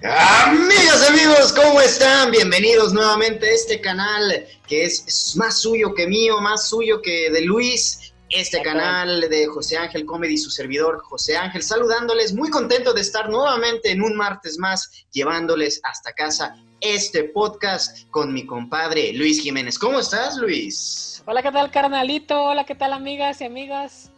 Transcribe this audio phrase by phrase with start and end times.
[0.00, 2.30] Amigas, amigos, ¿cómo están?
[2.30, 7.40] Bienvenidos nuevamente a este canal que es más suyo que mío, más suyo que de
[7.40, 8.14] Luis.
[8.30, 13.28] Este canal de José Ángel Comedy, su servidor José Ángel, saludándoles, muy contento de estar
[13.28, 19.80] nuevamente en un martes más, llevándoles hasta casa este podcast con mi compadre Luis Jiménez.
[19.80, 21.24] ¿Cómo estás, Luis?
[21.26, 22.40] Hola, ¿qué tal, carnalito?
[22.40, 24.12] Hola, ¿qué tal, amigas y amigas?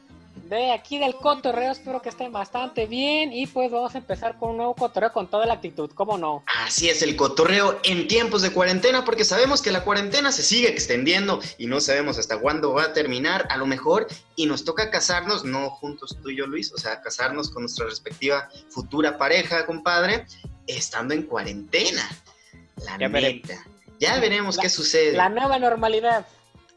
[0.51, 1.71] De aquí del cotorreo.
[1.71, 3.33] Espero que estén bastante bien.
[3.33, 6.45] Y pues vamos a empezar con un nuevo cotorreo con toda la actitud, ¿cómo no?
[6.59, 10.69] Así es, el cotorreo en tiempos de cuarentena, porque sabemos que la cuarentena se sigue
[10.69, 13.47] extendiendo y no sabemos hasta cuándo va a terminar.
[13.49, 17.01] A lo mejor, y nos toca casarnos, no juntos tú y yo, Luis, o sea,
[17.01, 20.27] casarnos con nuestra respectiva futura pareja, compadre,
[20.67, 22.03] estando en cuarentena.
[22.85, 23.65] La ya neta.
[24.01, 25.13] Ya veremos qué sucede.
[25.13, 26.27] La nueva normalidad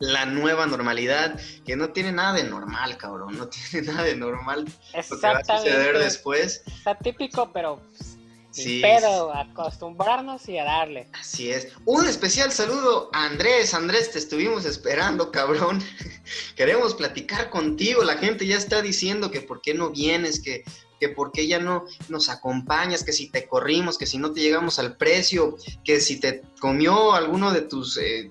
[0.04, 4.66] la nueva normalidad, que no tiene nada de normal, cabrón, no tiene nada de normal
[4.66, 6.64] lo que va a suceder después.
[6.68, 8.18] Está típico, pero pues,
[8.52, 8.82] sí.
[8.82, 11.08] pero acostumbrarnos y a darle.
[11.14, 11.70] Así es.
[11.86, 13.73] Un especial saludo a Andrés.
[13.73, 15.82] Andrés, te estuvimos esperando, cabrón.
[16.58, 18.04] Queremos platicar contigo.
[18.04, 20.66] La gente ya está diciendo que por qué no vienes, que,
[21.00, 24.42] que por qué ya no nos acompañas, que si te corrimos, que si no te
[24.42, 28.30] llegamos al precio, que si te comió alguno de tus eh,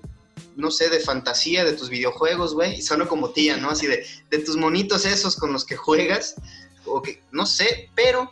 [0.55, 3.69] no sé, de fantasía de tus videojuegos, güey, y suena como tía, ¿no?
[3.69, 6.35] Así de, de tus monitos esos con los que juegas,
[6.85, 8.31] o que, no sé, pero...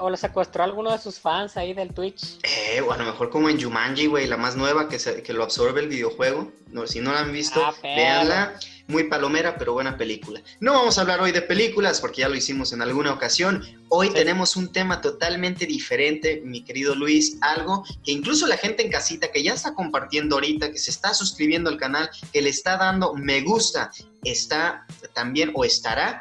[0.00, 2.38] o lo secuestró alguno de sus fans ahí del Twitch.
[2.42, 5.32] Eh, o a lo mejor como en Jumanji, güey, la más nueva que, se, que
[5.32, 6.52] lo absorbe el videojuego.
[6.68, 10.42] No, si no la han visto, ah, véanla muy palomera, pero buena película.
[10.60, 13.64] No vamos a hablar hoy de películas porque ya lo hicimos en alguna ocasión.
[13.88, 18.90] Hoy tenemos un tema totalmente diferente, mi querido Luis, algo que incluso la gente en
[18.90, 22.76] casita que ya está compartiendo ahorita, que se está suscribiendo al canal, que le está
[22.76, 23.90] dando me gusta,
[24.24, 26.20] está también o estará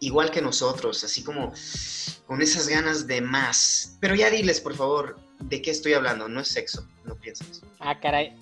[0.00, 1.52] igual que nosotros, así como
[2.26, 3.96] con esas ganas de más.
[4.00, 7.62] Pero ya diles, por favor, de qué estoy hablando, no es sexo, no pienses.
[7.78, 8.34] Ah, caray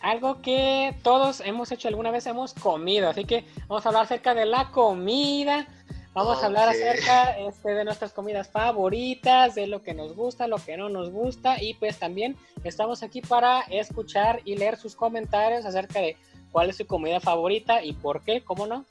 [0.00, 3.08] algo que todos hemos hecho alguna vez, hemos comido.
[3.08, 5.66] Así que vamos a hablar acerca de la comida.
[6.14, 10.56] Vamos a hablar acerca este, de nuestras comidas favoritas, de lo que nos gusta, lo
[10.56, 11.62] que no nos gusta.
[11.62, 16.16] Y pues también estamos aquí para escuchar y leer sus comentarios acerca de
[16.52, 18.86] cuál es su comida favorita y por qué, ¿cómo no?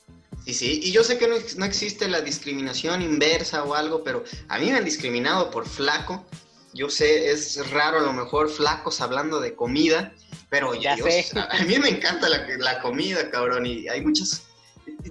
[0.45, 4.23] Sí, sí, y yo sé que no, no existe la discriminación inversa o algo, pero
[4.47, 6.23] a mí me han discriminado por flaco.
[6.73, 10.13] Yo sé, es raro a lo mejor flacos hablando de comida,
[10.49, 11.25] pero ya sé.
[11.35, 14.43] A, mí me encanta la, comida, cabrón, y hay muchas...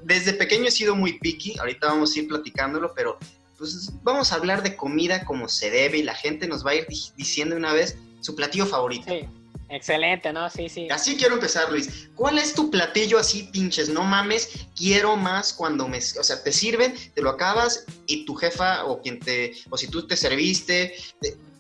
[0.05, 3.19] Desde pequeño he sido muy picky, ahorita vamos a ir platicándolo, pero
[3.59, 6.75] pues vamos a hablar de comida como se debe y la gente nos va a
[6.77, 9.07] ir diciendo una vez su platillo favorito.
[9.09, 9.27] Sí.
[9.75, 10.49] Excelente, ¿no?
[10.51, 10.87] Sí, sí.
[10.89, 12.09] Así quiero empezar, Luis.
[12.15, 13.89] ¿Cuál es tu platillo así, pinches?
[13.89, 15.99] No mames, quiero más cuando me...
[15.99, 19.53] O sea, te sirven, te lo acabas y tu jefa o quien te...
[19.71, 20.95] O si tú te serviste,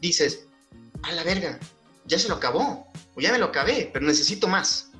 [0.00, 0.46] dices,
[1.02, 1.58] a la verga,
[2.04, 2.86] ya se lo acabó
[3.16, 4.92] o ya me lo acabé, pero necesito más.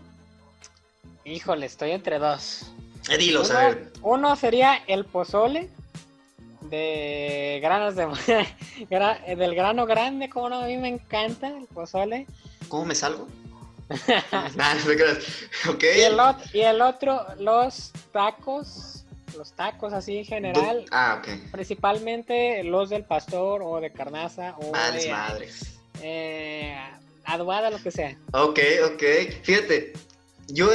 [1.24, 2.66] Híjole, estoy entre dos.
[3.10, 3.92] Eh, dilo, uno, a ver.
[4.02, 5.70] Uno sería el pozole
[6.62, 8.06] de granos de
[9.36, 12.26] del grano grande, como no, a mí me encanta el pozole.
[12.74, 13.28] ¿Cómo me salgo?
[14.56, 15.18] nah, no me creas.
[15.68, 15.84] Ok.
[15.84, 16.18] Y el,
[16.52, 19.04] y el, otro, los tacos,
[19.38, 20.84] los tacos así en general.
[20.90, 21.52] Ah, ok.
[21.52, 25.78] Principalmente los del pastor o de carnaza o de, madres.
[26.02, 26.76] Eh,
[27.24, 28.18] aduada, lo que sea.
[28.32, 28.58] Ok,
[28.92, 29.02] ok.
[29.44, 29.92] Fíjate,
[30.48, 30.68] yo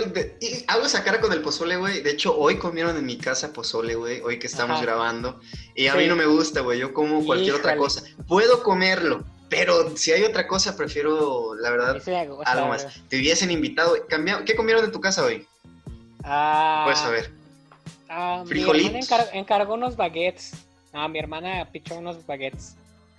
[0.67, 2.01] hago esa cara con el pozole, güey.
[2.01, 4.21] De hecho, hoy comieron en mi casa pozole, güey.
[4.21, 5.41] Hoy que estamos grabando.
[5.75, 6.79] Y a mí no me gusta, güey.
[6.79, 8.03] Yo como cualquier otra cosa.
[8.25, 9.25] Puedo comerlo.
[9.49, 12.01] Pero si hay otra cosa, prefiero, la verdad,
[12.45, 12.87] algo más.
[13.09, 13.95] Te hubiesen invitado.
[14.45, 15.47] ¿Qué comieron en tu casa hoy?
[16.23, 17.31] Ah, Puedes saber.
[18.07, 19.09] Ah, Frijolitos.
[19.33, 20.51] encargó unos baguettes.
[20.93, 22.75] Ah, mi hermana pichó unos baguettes.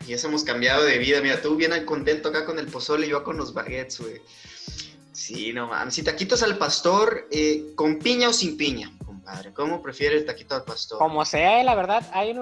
[0.07, 1.21] Y eso hemos cambiado de vida.
[1.21, 4.21] Mira, tú bien contento acá con el pozole y yo con los baguettes, güey.
[5.13, 5.95] Sí, no mames.
[5.95, 9.53] Si taquitos al pastor, eh, ¿con piña o sin piña, compadre?
[9.53, 10.99] ¿Cómo prefiere el taquito al pastor?
[10.99, 12.35] Como sea, eh, la verdad, hay,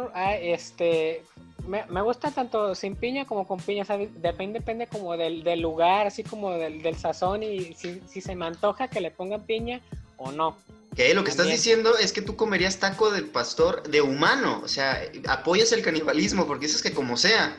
[0.52, 1.24] este...
[1.68, 6.52] Me, gusta tanto sin piña como con piña, Depende, depende como del, lugar, así como
[6.52, 9.80] del, del sazón y si, si se me antoja que le pongan piña
[10.16, 10.56] o no.
[10.96, 14.68] Que lo que estás diciendo es que tú comerías taco del pastor de humano, o
[14.68, 17.54] sea, apoyas el canibalismo porque dices que como sea.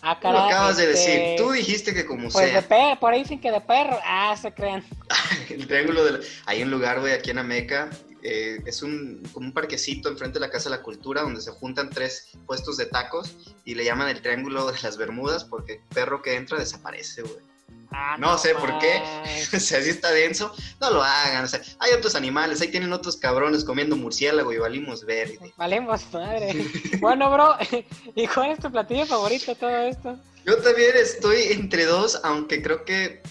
[0.00, 2.60] Ah, caray, lo acabas de decir, este, tú dijiste que como pues sea.
[2.60, 4.84] De perro, por ahí dicen que de perro, ah, se crean.
[5.50, 6.26] el triángulo de...
[6.46, 7.90] Hay un lugar, güey, aquí en Ameca,
[8.24, 11.50] eh, es un, como un parquecito enfrente de la Casa de la Cultura donde se
[11.50, 13.36] juntan tres puestos de tacos
[13.66, 17.54] y le llaman el Triángulo de las Bermudas porque el perro que entra desaparece, güey.
[17.90, 19.00] Ah, no, sé por qué.
[19.56, 21.44] o sea, si está denso, no lo hagan.
[21.44, 25.38] O sea, hay otros animales, ahí tienen otros cabrones comiendo murciélago y valimos verde.
[25.56, 26.66] Valimos madre.
[27.00, 27.56] bueno, bro,
[28.14, 30.18] ¿y cuál es tu platillo favorito de todo esto?
[30.46, 33.22] Yo también estoy entre dos, aunque creo que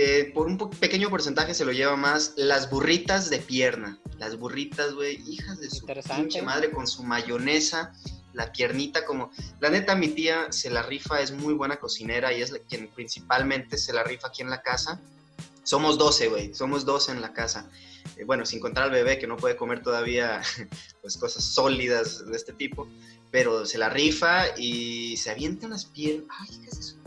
[0.00, 3.98] eh, por un pequeño porcentaje se lo lleva más las burritas de pierna.
[4.18, 7.92] Las burritas, güey, hijas de su pinche madre con su mayonesa
[8.38, 9.30] la piernita como...
[9.60, 13.76] La neta, mi tía se la rifa, es muy buena cocinera y es quien principalmente
[13.76, 15.00] se la rifa aquí en la casa.
[15.64, 17.68] Somos 12, güey, somos 12 en la casa.
[18.16, 20.40] Eh, bueno, sin contar al bebé que no puede comer todavía
[21.02, 22.88] pues cosas sólidas de este tipo,
[23.30, 26.28] pero se la rifa y se avienta unas piernas.
[26.38, 26.97] Ay, ¿qué es eso?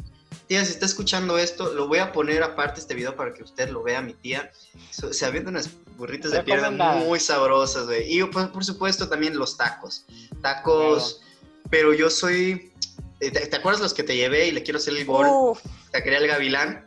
[0.51, 3.69] Tía, si está escuchando esto, lo voy a poner aparte este video para que usted
[3.69, 4.51] lo vea, mi tía.
[4.89, 8.19] Se avienta unas burritas de pierna muy sabrosas, güey.
[8.19, 10.03] Y pues, por supuesto también los tacos.
[10.41, 11.21] Tacos,
[11.69, 12.73] pero yo soy...
[13.21, 15.57] Eh, ¿Te, acuerdas los que te llevé y le quiero hacer el gol?
[15.93, 16.85] Te quería el gavilán.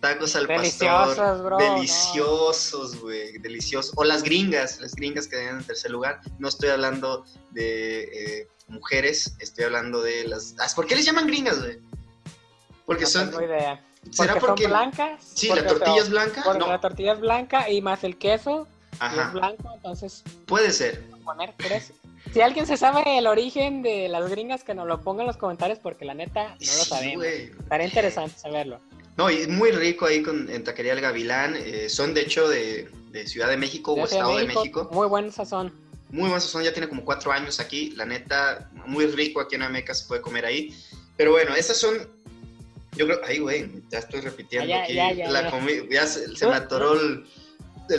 [0.00, 1.42] Tacos al pastor.
[1.42, 3.36] Bro, deliciosos, güey.
[3.40, 3.92] Deliciosos.
[3.96, 6.22] O las gringas, las gringas que en tercer lugar.
[6.38, 10.54] No estoy hablando de eh, mujeres, estoy hablando de las...
[10.74, 11.78] ¿Por qué les llaman gringas, güey?
[12.86, 13.30] Porque son.
[13.30, 13.80] Tengo idea.
[14.10, 15.22] ¿Será porque, son blancas?
[15.34, 16.42] Sí, la tortilla es blanca.
[16.44, 20.22] Porque la tortilla es blanca y más el queso es blanco, entonces.
[20.46, 21.02] Puede ser.
[21.24, 21.54] Poner
[22.32, 25.36] Si alguien se sabe el origen de las gringas, que nos lo ponga en los
[25.36, 27.24] comentarios, porque la neta no lo sabemos.
[27.24, 28.80] Estaría interesante saberlo.
[29.16, 31.54] No, y muy rico ahí con, en Taquería El Gavilán.
[31.56, 34.88] Eh, son de hecho de, de, Ciudad de México o Estado de México.
[34.92, 35.72] Muy buen sazón.
[36.10, 37.90] Muy buen sazón, ya tiene como cuatro años aquí.
[37.90, 40.74] La neta, muy rico aquí en Ameca, se puede comer ahí.
[41.16, 42.08] Pero bueno, esas son
[42.96, 44.94] yo creo, ay, güey, ya estoy repitiendo aquí.
[44.94, 47.24] Ya, ya, la comida, ya se, me atoró el,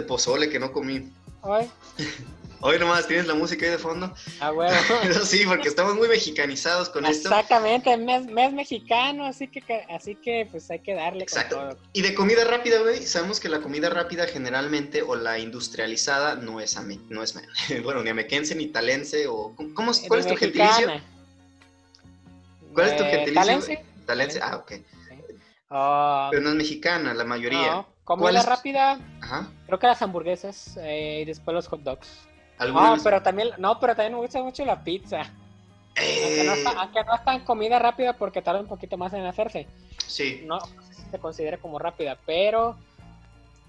[0.05, 1.11] pozole que no comí.
[1.41, 1.65] Hoy.
[2.65, 4.13] Hoy nomás tienes la música ahí de fondo.
[4.39, 4.73] Ah, bueno.
[5.25, 7.27] sí, porque estamos muy mexicanizados con esto.
[7.27, 11.57] Exactamente, mes, mes mexicano, así que, así que pues hay que darle Exacto.
[11.57, 11.77] con todo.
[11.91, 16.61] Y de comida rápida, güey, sabemos que la comida rápida generalmente o la industrializada no
[16.61, 17.35] es a mí, no es
[17.83, 20.87] bueno, ni amequense ni talense o ¿cómo, ¿cuál es tu gentilicio?
[22.73, 23.41] ¿Cuál es tu eh, gentilicio?
[23.41, 23.92] ¿Talense?
[24.41, 24.71] Ah, ok.
[25.69, 27.71] Ah, pero no es mexicana, la mayoría.
[27.71, 29.47] No, comida rápida, Ajá.
[29.65, 32.27] creo que las hamburguesas eh, y después los hot dogs.
[32.59, 35.21] No, pero también, no, pero también me gusta mucho la pizza.
[35.95, 39.25] Aunque, no está, aunque, no está, en comida rápida porque tarda un poquito más en
[39.25, 39.67] hacerse.
[40.05, 40.43] Sí.
[40.45, 42.77] No, sé si se considera como rápida, pero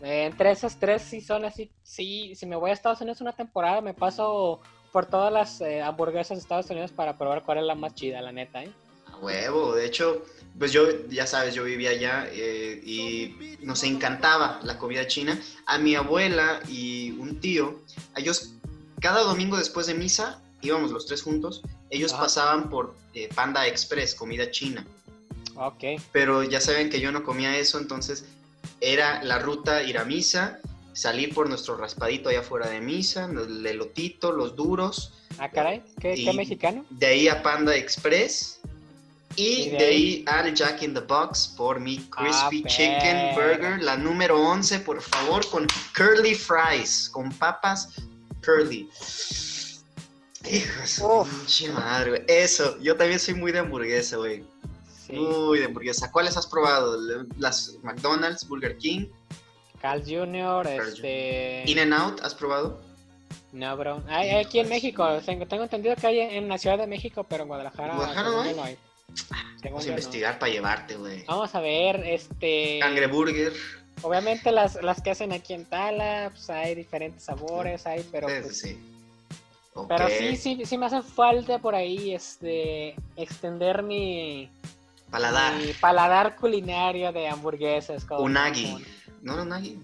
[0.01, 1.71] eh, entre esas tres sí son así.
[1.83, 4.61] Sí, si me voy a Estados Unidos una temporada, me paso
[4.93, 8.23] por todas las eh, hamburguesas de Estados Unidos para probar cuál es la más chida,
[8.23, 8.73] la neta, ¿eh?
[9.21, 10.25] Huevo, de hecho,
[10.59, 15.41] pues yo, ya sabes, yo vivía allá eh, y nos encantaba la comida china.
[15.67, 17.81] A mi abuela y un tío,
[18.17, 18.55] ellos
[19.01, 24.15] cada domingo después de misa, íbamos los tres juntos, ellos pasaban por eh, Panda Express,
[24.15, 24.87] comida china.
[25.57, 25.85] Ok.
[26.13, 28.25] Pero ya saben que yo no comía eso, entonces
[28.81, 30.61] era la ruta ir a misa,
[30.93, 35.13] salir por nuestro raspadito allá fuera de misa, el elotito, los duros.
[35.39, 36.87] Ah, caray, ¿qué, ¿qué mexicano?
[36.91, 38.61] De ahí a Panda Express
[39.37, 43.97] y, de, ahí, al Jack in the Box por mi Crispy ah, Chicken Burger, la
[43.97, 45.67] número 11, por favor, con
[45.97, 47.89] curly fries, con papas
[48.45, 48.89] curly.
[50.51, 51.27] Hijo
[51.61, 52.23] de madre, güey.
[52.29, 54.45] Eso, yo también soy muy de hamburguesa, güey.
[55.11, 56.11] Muy de hamburguesa.
[56.13, 56.99] ¿Cuáles has probado?
[57.39, 59.07] Las McDonald's, Burger King.
[59.81, 61.63] Carl Jr., este...
[61.67, 62.81] In and Out, ¿has probado?
[63.53, 64.03] No, bro.
[64.09, 65.07] Hay, aquí en México.
[65.25, 68.63] Tengo, tengo entendido que hay en la Ciudad de México, pero en Guadalajara, Guadalajara no
[68.63, 68.79] hay.
[69.65, 71.25] Vamos a investigar para llevarte, güey.
[71.25, 72.79] Vamos a ver, este...
[72.81, 73.53] Cangreburger.
[74.03, 78.27] Obviamente las, las que hacen aquí en Tala, pues hay diferentes sabores, hay, pero...
[78.27, 78.79] Pues, sí.
[79.89, 84.51] Pero sí, sí, sí me hace falta por ahí, este, extender mi...
[85.11, 85.57] Paladar.
[85.57, 88.05] Mi paladar culinario de hamburguesas.
[88.19, 88.77] unagi.
[89.23, 89.79] No, no, unagi.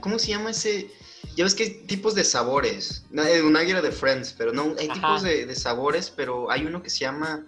[0.00, 0.90] ¿Cómo se llama ese...?
[1.36, 3.04] Ya ves que hay tipos de sabores.
[3.12, 6.90] Unagi era de Friends, pero no, hay tipos de, de sabores, pero hay uno que
[6.90, 7.46] se llama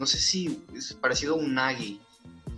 [0.00, 2.00] no sé si es parecido a un Nagi.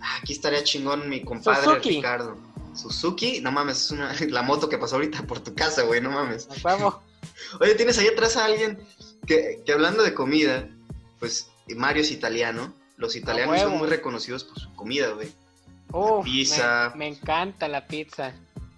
[0.01, 2.37] Ah, aquí estaría chingón mi compadre Ricardo.
[2.73, 6.09] Suzuki, no mames, es una, la moto que pasó ahorita por tu casa, güey, no
[6.09, 6.47] mames.
[6.63, 6.95] vamos.
[7.59, 8.79] Oye, tienes ahí atrás a alguien
[9.27, 10.67] que, hablando de comida,
[11.19, 12.73] pues Mario es italiano.
[12.95, 15.29] Los italianos son muy reconocidos por su comida, güey.
[16.23, 16.93] pizza.
[16.95, 18.33] Me, encanta la pizza.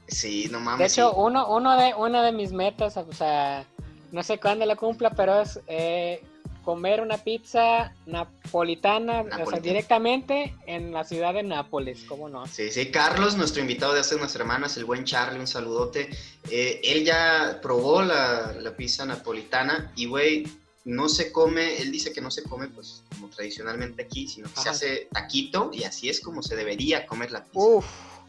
[0.07, 0.79] Sí, no mames.
[0.79, 3.65] De hecho, uno, uno, de, una de mis metas, o sea,
[4.11, 6.23] no sé cuándo la cumpla, pero es eh,
[6.65, 12.47] comer una pizza napolitana, o sea, directamente en la ciudad de Nápoles, ¿cómo no?
[12.47, 16.09] Sí, sí, Carlos, nuestro invitado de hace unas semanas, el buen Charlie, un saludote.
[16.49, 20.47] Eh, él ya probó la, pizza napolitana y, güey,
[20.83, 24.59] no se come, él dice que no se come, pues, como tradicionalmente aquí, sino que
[24.59, 27.59] se hace taquito y así es como se debería comer la pizza.
[27.59, 27.85] Uf.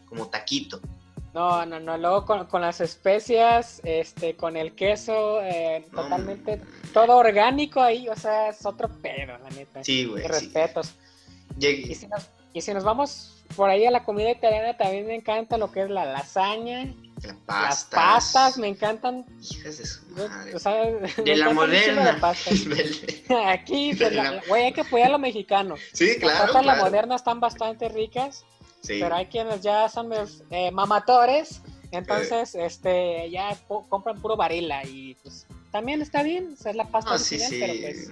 [0.07, 0.79] Como taquito.
[1.33, 6.61] No, no, no, luego con, las especias, este, con el queso, eh, totalmente,
[6.93, 9.83] todo orgánico ahí, o sea, es otro pedo, la neta.
[9.83, 10.25] Sí, güey.
[10.25, 10.95] respetos.
[11.59, 15.15] Y, si nos, y si nos vamos por ahí a la comida italiana, también me
[15.15, 16.93] encanta lo que es la lasaña.
[17.47, 19.25] Las pastas me encantan.
[19.41, 20.55] Hijas de su madre.
[20.55, 20.85] O sea,
[21.23, 22.19] de la moderna.
[23.47, 23.97] Aquí,
[24.47, 25.75] güey, hay que apoyar a lo mexicano.
[25.93, 26.27] Sí, claro.
[26.27, 28.45] Las pastas la moderna están bastante ricas.
[28.87, 30.11] Pero hay quienes ya son
[30.49, 33.57] eh, mamatores, entonces este ya
[33.89, 37.39] compran puro varila y pues también está bien, o sea, es la pasta ah, sí,
[37.39, 37.59] sí.
[37.59, 38.11] pero pues...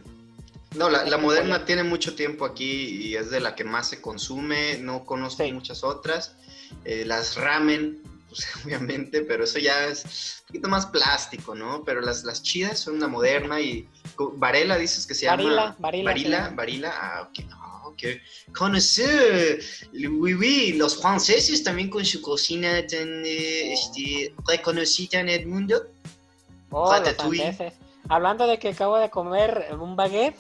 [0.75, 4.77] No, la, moderna tiene mucho tiempo aquí y es de la que más se consume,
[4.79, 6.35] no conozco muchas otras.
[6.83, 8.01] Eh, las ramen,
[8.35, 11.83] pues, obviamente, pero eso ya es un poquito más plástico, ¿no?
[11.83, 13.87] Pero las, las chidas son una moderna y
[14.17, 15.75] Varela dices que se llama...
[15.79, 16.51] Varila, Varila.
[16.55, 17.65] Varila, ah, ok, no
[17.95, 18.21] que
[18.57, 19.59] conocer,
[19.93, 25.81] oui, oui, los franceses también con su cocina tan eh, este, reconocida en el mundo.
[26.71, 26.91] Oh,
[28.07, 30.37] Hablando de que acabo de comer un baguette.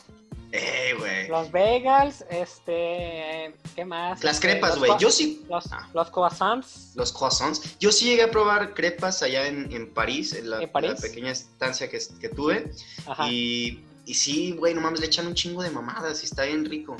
[0.57, 1.27] Eh, güey.
[1.27, 4.23] Los bagels, este, ¿qué más?
[4.23, 4.91] Las crepas, güey.
[4.99, 5.45] Yo sí.
[5.49, 5.89] Los, ah.
[5.93, 6.91] los, croissants.
[6.95, 7.77] Los croissants.
[7.79, 10.59] Yo sí llegué a probar crepas allá en, en París, en la,
[11.01, 12.71] pequeña estancia que, que tuve.
[13.05, 13.27] Ajá.
[13.29, 16.65] Y, y sí, güey, no mames, le echan un chingo de mamadas y está bien
[16.65, 16.95] rico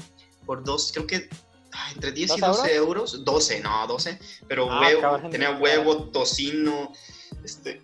[0.45, 1.29] por dos, creo que
[1.93, 3.25] entre 10 y 12 euros.
[3.25, 4.19] 12, no, 12.
[4.47, 6.93] Pero ah, huevo, tenía huevo, tocino,
[7.43, 7.81] este,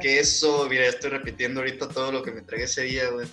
[0.00, 0.66] queso.
[0.68, 3.28] Mira, estoy repitiendo ahorita todo lo que me tragué ese día, güey.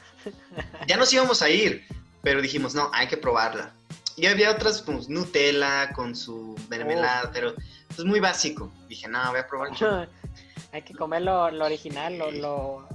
[0.88, 1.86] Ya nos íbamos a ir,
[2.21, 3.74] pero dijimos, no, hay que probarla.
[4.15, 7.55] Y había otras, como Nutella con su mermelada, pero es
[7.95, 8.71] pues, muy básico.
[8.89, 9.69] Dije, no, voy a probar.
[10.71, 12.88] hay que comer lo, original, lo, lo,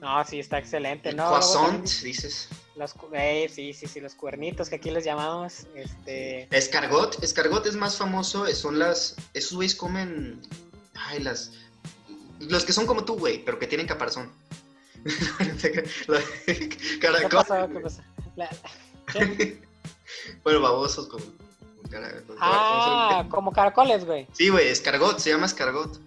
[0.00, 1.28] No, sí, está excelente, ¿no?
[1.28, 2.48] Croissant, dices.
[2.76, 5.66] Los, eh, sí, sí, sí, los cuernitos que aquí les llamamos.
[5.74, 6.46] Este...
[6.56, 9.16] Escargot, escargot es más famoso, son las.
[9.34, 10.40] Esos güeyes comen.
[10.94, 11.52] Ay, las.
[12.40, 14.32] Los que son como tú, güey, pero que tienen caparazón.
[15.60, 17.68] ¿Qué pasa?
[17.68, 18.04] ¿Qué pasa?
[20.44, 21.24] bueno, babosos como.
[22.40, 24.26] ah, como caracoles, güey.
[24.32, 25.98] Sí, güey, escargot, se llama escargot.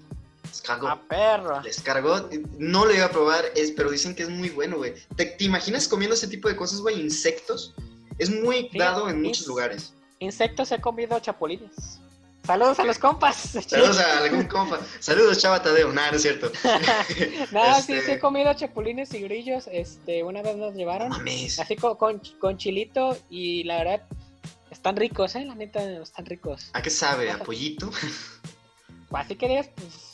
[0.51, 0.89] Escargot.
[0.89, 1.61] A perro.
[1.65, 2.31] escargot.
[2.57, 4.93] No lo iba a probar, es, pero dicen que es muy bueno, güey.
[5.15, 6.99] ¿Te, imaginas comiendo ese tipo de cosas, güey?
[6.99, 7.73] Insectos.
[8.17, 9.93] Es muy dado en muchos lugares.
[10.19, 11.99] Insectos he comido chapulines.
[12.45, 13.35] Saludos a los compas.
[13.67, 14.79] Saludos a algún compa.
[14.99, 15.91] Saludos, chava Tadeo.
[15.93, 16.51] Nada, no es cierto.
[17.51, 19.67] no, sí, sí he este comido chapulines y grillos.
[19.71, 21.11] Este, una vez nos llevaron.
[21.13, 24.01] Así con, con, chilito y la verdad,
[24.71, 25.45] están ricos, ¿eh?
[25.45, 26.71] La neta, están ricos.
[26.73, 27.29] ¿A qué sabe?
[27.29, 27.91] ¿A pollito?
[29.09, 30.11] Pues así querías, pues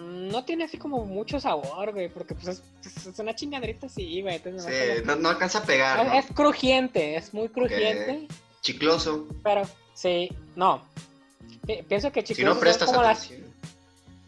[0.00, 4.38] no tiene así como mucho sabor, güey, porque pues es, una chingadrita así, güey.
[4.38, 6.16] sí, no, alcanza a pegar.
[6.16, 8.28] Es, crujiente, es muy crujiente.
[8.62, 9.26] Chicloso.
[9.42, 9.62] Pero,
[9.94, 10.82] sí, no.
[11.88, 13.30] Pienso que chicloso si no prestas como las,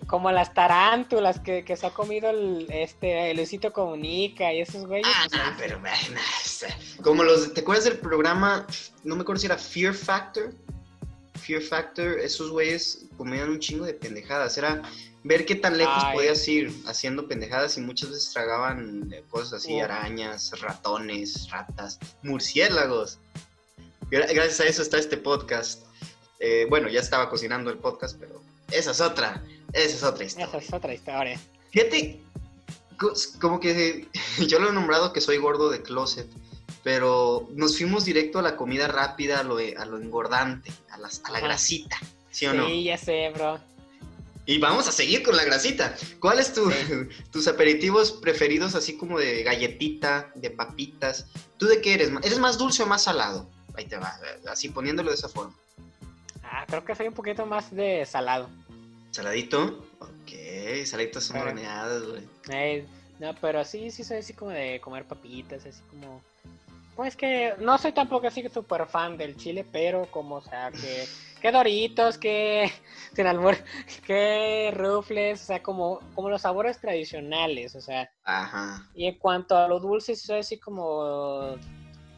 [0.07, 5.07] como las tarántulas que, se ha comido el, este, Luisito Comunica y esos güeyes.
[5.09, 8.67] Ah, pues, no, pero, como los, ¿te acuerdas del programa?
[9.05, 10.55] No me acuerdo si era Fear Factor.
[11.41, 14.59] Fear Factor, esos güeyes comían un chingo de pendejadas.
[14.59, 14.83] Era
[15.25, 19.81] ver qué tan lejos podías ir haciendo pendejadas y muchas veces tragaban eh, cosas así,
[19.81, 23.19] arañas, ratones, ratas, murciélagos.
[24.11, 25.87] Gracias a eso está este podcast.
[26.45, 30.49] Eh, bueno, ya estaba cocinando el podcast, pero esa es otra, esa es otra historia.
[30.49, 31.41] Esa es otra historia.
[31.71, 32.21] Fíjate,
[33.41, 34.09] como que
[34.49, 36.27] yo lo he nombrado que soy gordo de closet,
[36.83, 41.23] pero nos fuimos directo a la comida rápida, a lo, a lo engordante, a, las,
[41.25, 41.97] a la grasita,
[42.33, 42.67] ¿sí o no?
[42.67, 43.61] Sí, ya sé, bro.
[44.45, 45.95] Y vamos a seguir con la grasita.
[46.19, 46.69] ¿Cuáles tu,
[47.31, 51.27] tus aperitivos preferidos, así como de galletita, de papitas?
[51.57, 52.11] ¿Tú de qué eres?
[52.25, 53.49] ¿Eres más dulce o más salado?
[53.75, 54.19] Ahí te va,
[54.49, 55.55] así poniéndolo de esa forma.
[56.55, 58.47] Ah, creo que soy un poquito más de salado.
[59.11, 59.87] ¿Saladito?
[60.01, 62.23] Ok, saladitas son horneadas, güey.
[62.51, 62.87] Eh,
[63.19, 66.21] no, pero sí, sí soy así como de comer papitas, así como...
[66.95, 71.07] Pues que no soy tampoco así súper fan del chile, pero como, o sea, que
[71.41, 72.71] que Doritos, que
[73.15, 73.57] sin albur,
[74.07, 78.11] que Rufles, o sea, como, como los sabores tradicionales, o sea.
[78.25, 78.87] Ajá.
[78.95, 81.57] Y en cuanto a los dulces, soy así como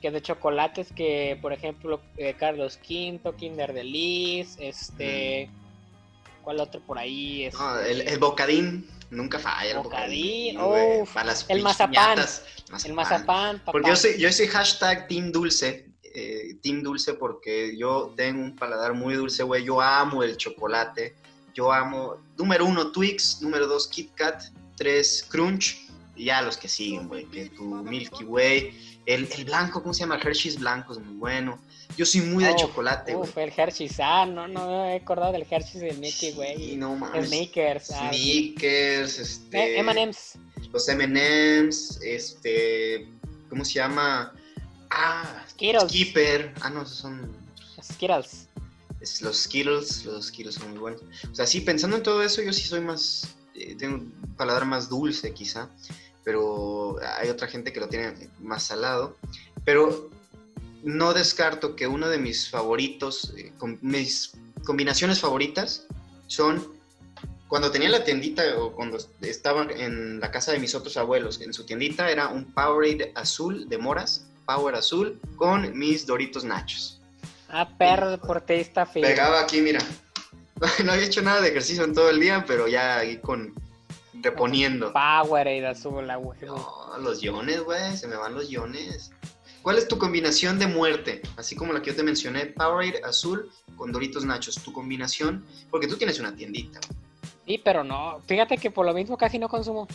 [0.05, 6.43] que de chocolates que, por ejemplo, eh, Carlos V, Kinder de Liz, este, mm.
[6.43, 7.49] ¿cuál otro por ahí?
[7.89, 9.71] el, el, bocadín, nunca falla.
[9.71, 11.07] El bocadín, bocadín
[11.49, 12.19] el mazapán,
[12.85, 18.13] el mazapán, Porque yo soy, yo soy hashtag Team Dulce, eh, Team Dulce porque yo
[18.15, 19.65] tengo un paladar muy dulce, güey.
[19.65, 21.17] Yo amo el chocolate.
[21.55, 23.41] Yo amo, número uno, Twix.
[23.41, 24.43] Número dos, Kit Kat.
[24.77, 25.79] Tres, Crunch.
[26.15, 30.17] ya los que siguen, güey, que tu Milky Way, el, el, blanco, ¿cómo se llama?
[30.17, 31.59] El Hershey's blanco es muy bueno.
[31.97, 33.29] Yo soy muy de chocolate, güey.
[33.29, 36.57] Uf, el Hershey's, ah, no, no he acordado del Hershey's del Milky Way.
[36.57, 37.29] Sí, no mames.
[37.29, 37.91] Snickers.
[37.93, 39.77] Ah, Snickers, este...
[39.77, 40.39] Eh, M&M's.
[40.73, 43.09] Los M&M's, este...
[43.49, 44.33] ¿Cómo se llama?
[44.91, 45.85] Ah, Skittles.
[45.85, 46.55] Skipper.
[46.63, 47.37] Ah, no, esos son...
[47.83, 48.49] Skittles.
[49.01, 51.03] Es, los Skittles, los Skittles son muy buenos.
[51.31, 53.29] O sea, sí, pensando en todo eso, yo sí soy más...
[53.55, 55.71] Eh, tengo un paladar más dulce, quizá
[56.25, 59.17] pero hay otra gente que lo tiene más salado.
[59.65, 60.11] Pero
[60.83, 64.33] no descarto que uno de mis favoritos, eh, mis
[64.65, 65.87] combinaciones favoritas
[66.27, 66.75] son
[67.49, 71.53] cuando tenía la tiendita o cuando estaba en la casa de mis otros abuelos, en
[71.53, 77.01] su tiendita era un Powerade azul de moras, Power azul, con mis Doritos Nachos.
[77.49, 79.81] Ah, perro deportista, Pegaba aquí, mira.
[80.85, 83.55] No había hecho nada de ejercicio en todo el día, pero ya ahí con
[84.25, 84.93] reponiendo.
[84.93, 86.39] Powerade azul, la güey.
[86.43, 89.13] No, los iones, güey, se me van los iones.
[89.63, 91.23] ¿Cuál es tu combinación de muerte?
[91.37, 94.57] Así como la que yo te mencioné, Powerade azul con Doritos Nachos.
[94.57, 96.81] Tu combinación, porque tú tienes una tiendita.
[97.47, 98.21] Sí, pero no.
[98.27, 99.87] Fíjate que por lo mismo casi no consumo.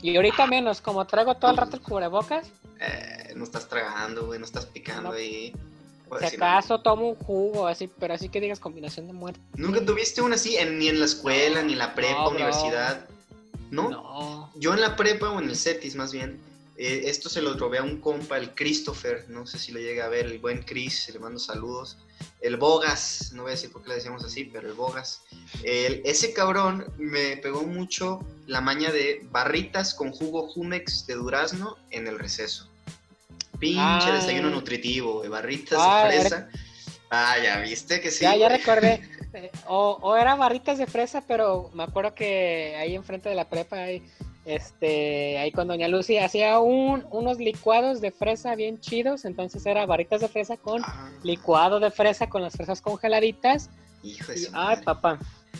[0.00, 2.50] Y ahorita menos, como traigo todo el rato el cubrebocas.
[2.80, 5.52] Eh, no estás tragando, güey, no estás picando ahí.
[6.20, 9.40] Si acaso tomo un jugo, así, pero así que digas combinación de muerte.
[9.56, 13.06] ¿Nunca tuviste una así, ni en la escuela, ni en la prepa, universidad?
[13.70, 14.52] ¿No?
[14.56, 16.40] Yo en la prepa o en el CETIS más bien,
[16.76, 20.04] eh, esto se lo robé a un compa, el Christopher, no sé si lo llega
[20.04, 21.98] a ver, el buen Chris, le mando saludos.
[22.40, 25.22] El Bogas, no voy a decir por qué le decíamos así, pero el Bogas.
[25.62, 32.06] ese cabrón me pegó mucho la maña de barritas con jugo Jumex de durazno en
[32.06, 32.68] el receso.
[33.58, 36.48] Pinche desayuno nutritivo, de barritas de fresa.
[37.10, 38.22] Ah, ya viste que sí.
[38.22, 39.02] Ya, ya recordé.
[39.34, 43.48] Eh, o, o era barritas de fresa, pero me acuerdo que ahí enfrente de la
[43.48, 44.02] prepa, ahí,
[44.44, 49.84] este, ahí con Doña Lucy hacía un, unos licuados de fresa bien chidos, entonces era
[49.84, 51.10] barritas de fresa con ah.
[51.22, 53.70] licuado de fresa con las fresas congeladitas.
[54.02, 55.18] Hijo de Ay, papá.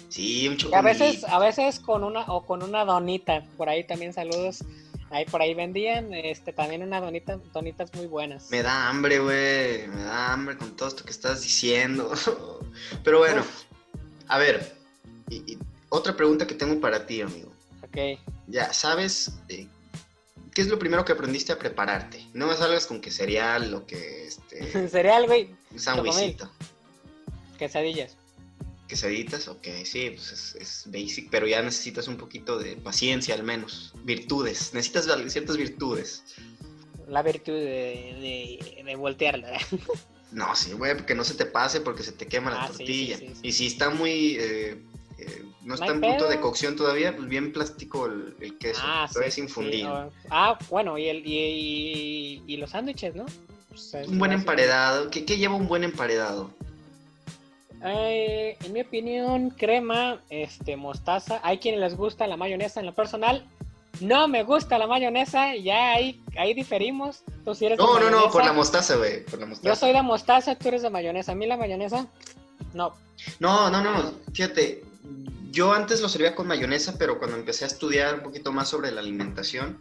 [0.08, 4.12] Sí, un A veces, a veces con una, o con una donita, por ahí también
[4.12, 4.64] saludos.
[5.10, 8.50] Ahí por ahí vendían este también una donita, donitas muy buenas.
[8.50, 9.88] Me da hambre, güey.
[9.88, 12.12] Me da hambre con todo esto que estás diciendo.
[13.04, 13.42] Pero bueno,
[14.28, 14.76] a ver,
[15.30, 17.50] y, otra pregunta que tengo para ti, amigo.
[17.82, 18.18] Ok.
[18.48, 19.66] Ya, ¿sabes eh,
[20.54, 22.26] qué es lo primero que aprendiste a prepararte?
[22.34, 24.88] No me salgas con que cereal o que este.
[24.88, 25.54] cereal, güey.
[25.70, 26.50] Un sándwichito.
[27.58, 28.16] Quesadillas.
[28.88, 33.92] Quesaditas, ok, sí, pues es, basic, pero ya necesitas un poquito de paciencia al menos.
[34.02, 36.24] Virtudes, necesitas ciertas virtudes.
[37.06, 39.58] La virtud de, de voltearla.
[40.30, 43.18] No, sí, güey, porque no se te pase porque se te quema la ah, tortilla.
[43.42, 44.36] y si está muy...
[44.38, 44.82] Eh,
[45.18, 48.80] eh, no está en punto de cocción todavía, pues bien plástico el, queso.
[48.84, 50.12] Ah, todavía es infundido.
[50.30, 53.26] Ah, bueno, y, el, y, los sándwiches, ¿no?
[53.68, 55.10] Pues, un buen emparedado.
[55.10, 56.50] ¿Qué, lleva un buen emparedado?
[57.84, 61.40] Eh, en mi opinión, crema, este, mostaza.
[61.42, 63.46] Hay quienes les gusta la mayonesa en lo personal.
[64.00, 67.22] No me gusta la mayonesa, ya ahí, ahí diferimos.
[67.44, 69.24] Tú si eres no, no, no, por la mostaza, güey.
[69.62, 71.32] Yo soy de mostaza, tú eres de mayonesa.
[71.32, 72.06] A mí la mayonesa,
[72.74, 72.94] no.
[73.40, 74.12] No, no, no.
[74.32, 74.84] Fíjate,
[75.50, 78.92] yo antes lo servía con mayonesa, pero cuando empecé a estudiar un poquito más sobre
[78.92, 79.80] la alimentación,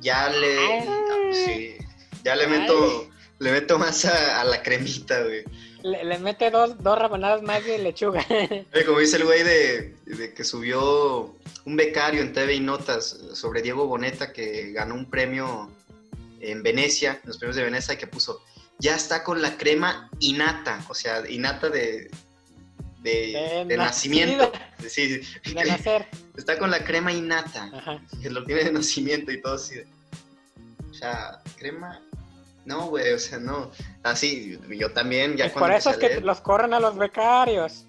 [0.00, 0.84] ya le.
[1.32, 1.76] Sí,
[2.24, 5.44] ya le meto, le meto más a, la cremita, güey.
[5.82, 8.24] Le, mete dos, dos rabanadas más de lechuga.
[8.86, 13.62] Como dice el güey de, de que subió un becario en TV y Notas sobre
[13.62, 15.70] Diego Boneta que ganó un premio
[16.40, 18.42] en Venecia, en los premios de Venecia, que puso,
[18.78, 22.10] ya está con la crema innata, o sea, innata de,
[23.02, 24.52] de, nacimiento.
[24.86, 25.20] Sí,
[25.54, 26.06] de nacer.
[26.36, 27.70] Está con la crema innata,
[28.22, 29.76] que lo tiene de nacimiento y todo así.
[30.90, 32.00] O sea, crema...
[32.64, 33.70] No, güey, o sea, no.
[34.02, 37.84] Así, yo también ya Por eso es que los corren a los becarios.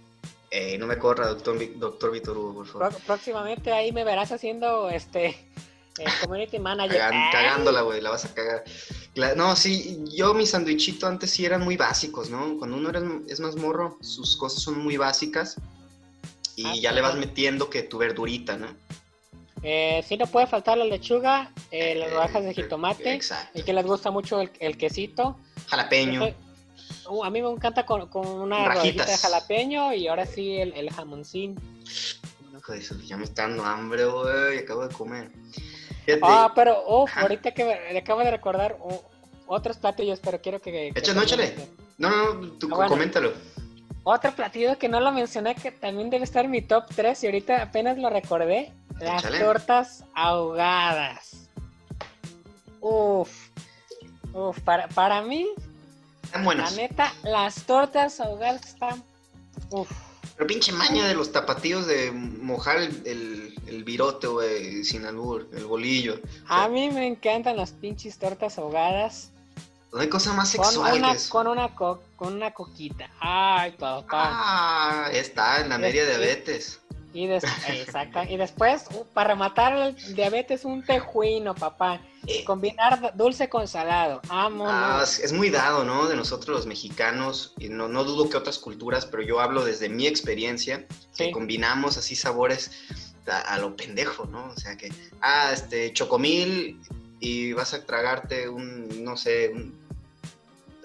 [0.49, 3.01] Eh, no me corra, doctor, doctor Víctor Hugo, por favor.
[3.05, 5.27] Próximamente ahí me verás haciendo este
[5.97, 6.99] eh, community manager.
[7.31, 8.63] cagándola, güey, la vas a cagar.
[9.35, 12.57] No, sí, yo mi sandwichito antes sí eran muy básicos, ¿no?
[12.57, 12.91] Cuando uno
[13.27, 15.57] es más morro, sus cosas son muy básicas
[16.55, 18.67] y ah, ya le vas metiendo que tu verdurita, ¿no?
[19.63, 23.19] Eh, sí, no puede faltar la lechuga, eh, las rodajas de jitomate
[23.53, 25.37] y que les gusta mucho el, quesito.
[25.67, 26.33] Jalapeño.
[27.07, 30.91] Uh, a mí me encanta con, una rodajita de jalapeño y ahora sí el, el
[30.91, 31.59] jamoncín.
[33.05, 35.31] ya me está dando hambre, güey, acabo de comer.
[36.21, 38.77] Ah, pero oh, ahorita que me, acabo de recordar
[39.45, 40.87] otros platillos, pero quiero que...
[40.89, 41.55] Échale, no, échale.
[41.97, 43.33] No, no, no, tú ah, coméntalo.
[44.03, 47.27] Otro platillo que no lo mencioné, que también debe estar en mi top 3 y
[47.27, 51.47] ahorita apenas lo recordé, las tortas ahogadas.
[52.79, 53.29] Uf.
[54.33, 55.47] Uf, para, para mí,
[56.23, 56.75] están buenas.
[56.75, 59.03] La neta, las tortas ahogadas están.
[59.69, 59.91] Uf.
[60.35, 65.65] Pero pinche maña de los tapatíos de mojar el, el, virote, güey, sin albur, el
[65.65, 66.19] bolillo.
[66.47, 69.31] a mí me encantan las pinches tortas ahogadas.
[69.91, 71.29] No hay cosa más sexual con una, eso.
[71.29, 73.09] Con una, con una coquita.
[73.19, 74.29] Ay, papá.
[74.31, 76.79] Ah, está, en la media diabetes.
[77.13, 78.21] Y, exacto.
[78.29, 81.99] y después, uh, para rematar el diabetes, un tejuino, papá.
[82.25, 82.45] Eh.
[82.45, 84.21] Combinar dulce con salado.
[84.29, 84.65] Amo.
[84.67, 86.07] Ah, es muy dado, ¿no?
[86.07, 87.53] De nosotros los mexicanos.
[87.57, 90.85] Y no, no dudo que otras culturas, pero yo hablo desde mi experiencia.
[91.17, 92.71] Que combinamos así sabores
[93.27, 94.45] a, lo pendejo, ¿no?
[94.45, 96.79] O sea que, ah, este, chocomil
[97.21, 99.53] y vas a tragarte un, no sé,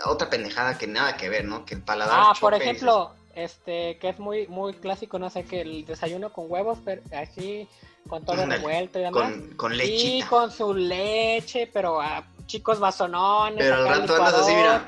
[0.04, 1.64] otra pendejada que nada que ver, ¿no?
[1.64, 2.20] Que el paladar.
[2.20, 6.50] Ah, por ejemplo este, que es muy, muy clásico, no sé, que el desayuno con
[6.50, 7.68] huevos, pero así,
[8.08, 9.32] con todo revuelto y demás.
[9.56, 9.92] Con, leche.
[9.92, 13.58] Y con su leche, pero a chicos basonones.
[13.58, 14.86] Pero al rato andas así, mira.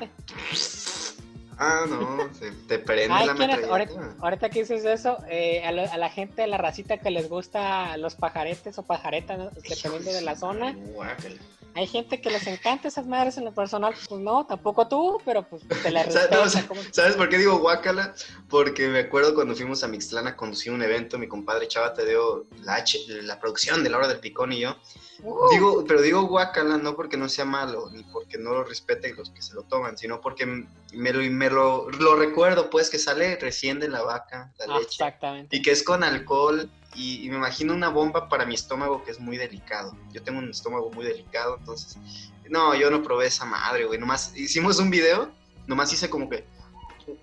[1.61, 3.33] Ah, no, se te prende la
[3.69, 7.97] ahorita, ahorita, que dices eso, eh, a, la gente, a la racita que les gusta
[7.97, 10.73] los pajaretes o pajaretas, dependiendo de la zona.
[11.75, 15.47] Hay gente que les encanta esas madres en lo personal, pues no, tampoco tú, pero
[15.47, 18.13] pues te la ¿Sabes, ¿Sabes por qué digo guácala?
[18.49, 22.05] Porque me acuerdo cuando fuimos a Mixtlán a conducir un evento, mi compadre Chava te
[22.05, 22.83] dio la,
[23.23, 24.75] la producción de la hora del picón y yo.
[25.21, 25.49] Uh.
[25.51, 29.29] Digo, pero digo guácala no porque no sea malo, ni porque no lo respete los
[29.31, 33.35] que se lo toman, sino porque me lo, me lo, lo recuerdo, pues, que sale
[33.37, 34.85] recién de la vaca, la leche.
[34.85, 35.55] Exactamente.
[35.55, 39.19] Y que es con alcohol y, me imagino una bomba para mi estómago que es
[39.19, 39.95] muy delicado.
[40.11, 41.97] Yo tengo un estómago muy delicado, entonces,
[42.49, 43.99] no, yo no probé esa madre, güey.
[43.99, 45.31] Nomás hicimos un video,
[45.67, 46.45] nomás hice como que,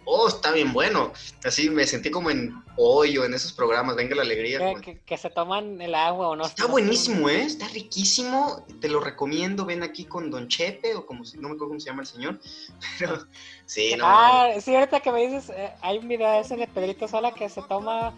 [0.05, 1.13] oh, está bien bueno.
[1.45, 4.75] Así me sentí como en hoyo en esos programas, venga la alegría.
[5.05, 6.47] Que, se toman el agua o no.
[6.47, 7.43] Está buenísimo, ¿eh?
[7.43, 9.65] Está riquísimo, te lo recomiendo.
[9.65, 12.09] Ven aquí con Don Chepe o como si, no me acuerdo cómo se llama el
[12.09, 12.41] señor,
[12.99, 13.19] pero
[13.67, 14.05] sí, no.
[14.07, 17.49] Ah, sí, ahorita que me dices, eh, hay un video ese de Pedrito Sola que
[17.49, 18.15] se toma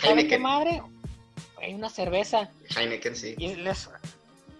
[0.00, 0.82] ¿Sabe qué madre?
[1.60, 2.50] Hay una cerveza.
[2.76, 3.36] Heineken, sí.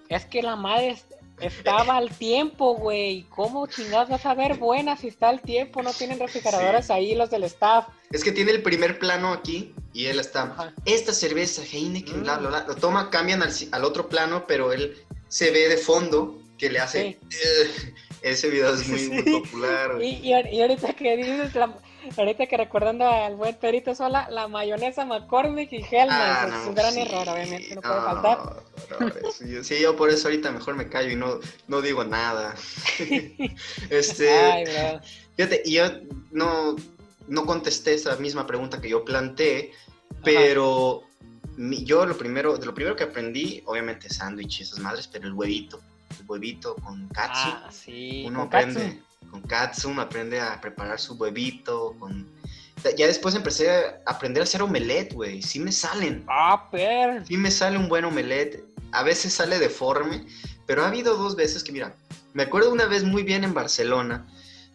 [0.09, 0.97] es que la madre
[1.41, 3.27] estaba al tiempo, güey.
[3.31, 5.83] ¿Cómo chingados vas a ver buena si está al tiempo?
[5.83, 7.89] No tienen refrigeradoras ahí los del staff.
[8.11, 10.75] Es que tiene el primer plano aquí y él está.
[10.85, 12.65] Esta cerveza, Heineken, bla, bla, bla.
[12.69, 14.97] Lo toma, cambian al, otro plano, pero él
[15.29, 17.19] se ve de fondo que le hace.
[18.23, 20.01] ese video es muy, popular.
[20.01, 21.75] Y, y, ahorita que dices la
[22.17, 26.75] Ahorita que recordando al buen Perito Sola, la mayonesa McCormick y Hellman, ah, es un
[26.75, 28.63] gran error, obviamente, no, puede faltar.
[29.63, 31.39] sí, yo por eso ahorita mejor me callo y no,
[31.69, 32.55] no digo nada.
[33.91, 35.01] este,
[35.37, 35.85] Fíjate, y yo
[36.31, 36.77] no,
[37.29, 39.73] no contesté esa misma pregunta que yo planteé,
[40.25, 41.03] pero
[41.57, 45.35] yo lo primero, de lo primero que aprendí, obviamente sándwich y esas madres, pero el
[45.35, 45.81] huevito,
[46.19, 47.49] el huevito con katsu.
[47.49, 52.27] Ah, sí, uno aprende con katsu, aprende a preparar su huevito, con...
[52.99, 55.41] Ya después empecé a aprender a hacer omelette, güey.
[55.41, 56.25] Sí me salen.
[56.29, 57.25] Ah, per.
[57.27, 58.65] Sí me sale un buen omelette.
[58.91, 60.27] A veces sale deforme,
[60.67, 61.95] pero ha habido dos veces que, mira,
[62.35, 64.27] me acuerdo una vez muy bien en Barcelona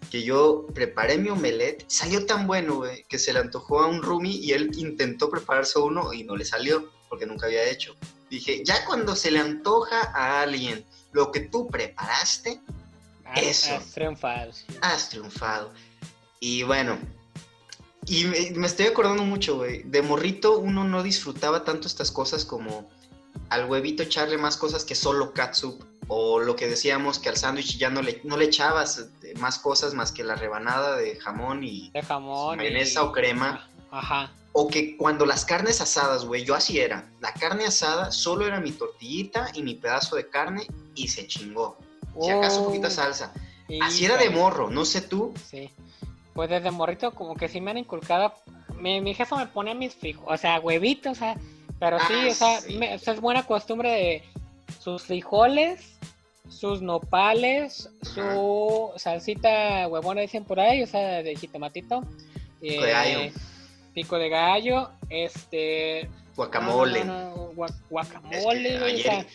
[0.09, 1.83] que yo preparé mi omelette.
[1.87, 5.79] Salió tan bueno, güey, que se le antojó a un roomie y él intentó prepararse
[5.79, 7.95] uno y no le salió porque nunca había hecho.
[8.29, 12.61] Dije, ya cuando se le antoja a alguien lo que tú preparaste,
[13.35, 13.75] eso.
[13.75, 14.51] Has triunfado.
[14.81, 15.73] Has triunfado.
[16.39, 16.97] Y bueno,
[18.07, 19.83] y me, estoy acordando mucho, güey.
[19.83, 22.89] De morrito uno no disfrutaba tanto estas cosas como
[23.49, 25.83] al huevito echarle más cosas que solo catsup.
[26.07, 29.09] O lo que decíamos que al sándwich ya no le, no le echabas
[29.39, 33.69] más cosas más que la rebanada de jamón y de jamón mayonesa o crema.
[33.91, 34.31] Ajá.
[34.53, 37.11] O que cuando las carnes asadas, güey, yo así era.
[37.19, 41.77] La carne asada solo era mi tortillita y mi pedazo de carne y se chingó.
[42.21, 43.33] Si acaso un poquito de salsa.
[43.81, 45.33] Así era de morro, no sé tú.
[45.49, 45.69] Sí.
[46.33, 48.33] Pues desde morrito como que sí me han inculcado.
[48.79, 51.35] Mi, mi jefa me pone mis frijoles, o sea, huevitos, o sea,
[51.79, 54.23] pero sí, ah, o sea, es buena costumbre de
[54.79, 55.97] sus frijoles,
[56.49, 62.03] sus nopales, su salsita huevona dicen por ahí, o sea, de jitomatito.
[62.59, 63.19] Pico de gallo.
[63.19, 63.33] Eh,
[63.93, 66.09] pico de gallo, este...
[66.35, 67.03] Guacamole.
[67.89, 69.25] guacamole,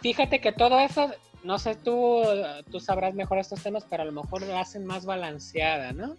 [0.00, 1.10] fíjate que todo eso
[1.42, 2.22] no sé, tú,
[2.70, 6.16] tú sabrás mejor estos temas, pero a lo mejor lo hacen más balanceada, ¿no?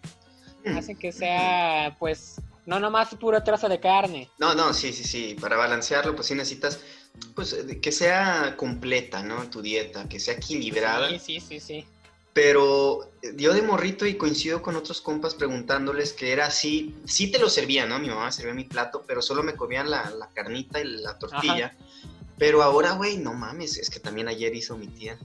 [0.66, 4.30] Hacen que sea, pues, no nomás puro trozo de carne.
[4.38, 5.36] No, no, sí, sí, sí.
[5.40, 6.80] Para balancearlo, pues sí necesitas,
[7.34, 9.50] pues, que sea completa, ¿no?
[9.50, 11.10] Tu dieta, que sea equilibrada.
[11.10, 11.86] Sí, sí, sí, sí.
[12.34, 17.40] Pero yo de morrito y coincido con otros compas preguntándoles que era así, sí te
[17.40, 18.00] lo servía, ¿no?
[18.00, 21.76] Mi mamá servía mi plato, pero solo me comían la, carnita y la tortilla.
[22.40, 25.18] Pero ahora, güey, no mames, es que también ayer hizo mi tía.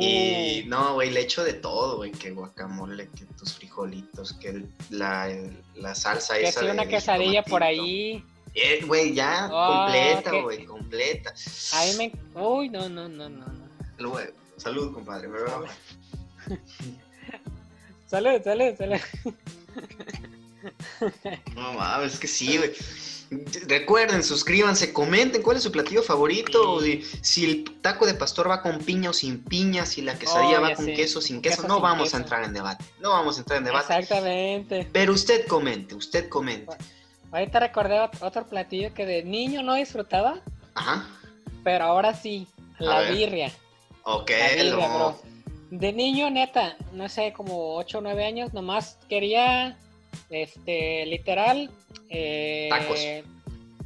[0.00, 0.68] Y uh.
[0.68, 5.30] no, güey, le echo de todo, güey, que guacamole, que tus frijolitos, que la,
[5.76, 6.60] la salsa que esa.
[6.60, 8.24] Que una quesadilla por ahí.
[8.54, 11.34] Eh, güey, ya, oh, completa, güey, completa.
[11.74, 12.12] Ahí me...
[12.34, 13.46] Uy, no, no, no, no.
[13.98, 14.18] no.
[14.56, 15.60] Salud, compadre, ¿verdad?
[18.06, 19.00] salud, salud, salud.
[21.54, 22.72] No mames, es que sí, güey.
[23.66, 26.80] Recuerden, suscríbanse, comenten cuál es su platillo favorito,
[27.20, 30.62] si el taco de pastor va con piña o sin piña, si la quesadilla oh,
[30.62, 33.40] va con queso o sin queso, no vamos a entrar en debate, no vamos a
[33.40, 33.92] entrar en debate.
[33.92, 34.88] Exactamente.
[34.92, 36.74] Pero usted comente, usted comente.
[37.30, 40.40] Ahorita recordé otro platillo que de niño no disfrutaba.
[40.74, 41.06] Ajá.
[41.64, 43.52] Pero ahora sí, la birria.
[44.04, 44.30] Ok,
[45.70, 49.76] De niño, neta, no sé, como 8 o 9 años, nomás quería
[50.30, 51.70] este, literal.
[52.08, 53.00] Eh, Tacos.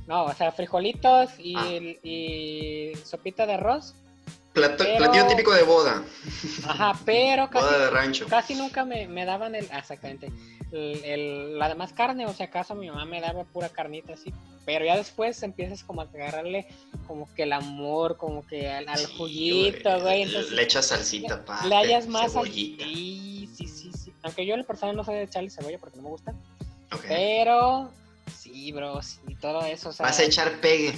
[0.06, 2.98] No, o sea, frijolitos y, ah.
[3.04, 3.94] sopita de arroz.
[4.52, 6.02] platillo típico de boda.
[6.66, 8.26] Ajá, pero casi, boda de rancho.
[8.26, 9.64] casi nunca me, me daban el.
[9.64, 10.32] Exactamente.
[10.72, 14.32] El, la demás carne, o sea, acaso mi mamá me daba pura carnita así.
[14.64, 16.66] Pero ya después empiezas como a agarrarle
[17.06, 20.24] como que el amor, como que al, juguito, güey.
[20.24, 21.66] le echas salsita, pa.
[21.66, 22.32] Le hayas más.
[22.32, 22.84] Cebollita.
[22.84, 24.12] Sí, sí, sí.
[24.22, 26.34] Aunque yo en el personal no soy de echarle cebolla porque no me gusta.
[27.08, 27.90] Pero
[28.38, 29.90] sí, bro, sí, todo eso.
[29.90, 30.92] O Vas a echar pegue.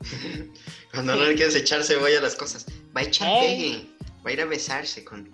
[0.92, 2.66] Cuando no le quieres echar cebolla a las cosas.
[2.94, 3.86] Va a echar pegue.
[4.24, 5.30] Va a ir a besarse con.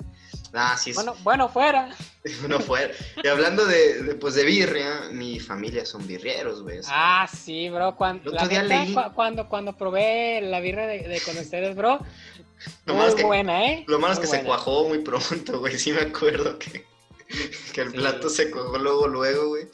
[0.54, 0.92] Ah, sí.
[0.92, 1.90] Bueno, bueno, fuera.
[2.40, 2.92] bueno, fuera.
[3.22, 6.80] Y hablando de, pues, de birria, mi familia son birrieros, güey.
[6.86, 7.96] Ah, sí, bro.
[7.96, 8.32] Cuando,
[9.14, 12.00] cuando, cuando probé la birria de, con ustedes, bro.
[12.86, 13.84] muy buena, ¿eh?
[13.86, 15.78] Lo malo es que se cuajó muy pronto, güey.
[15.78, 16.86] Sí me acuerdo que
[17.72, 19.68] que el plato se cogó luego, luego, güey.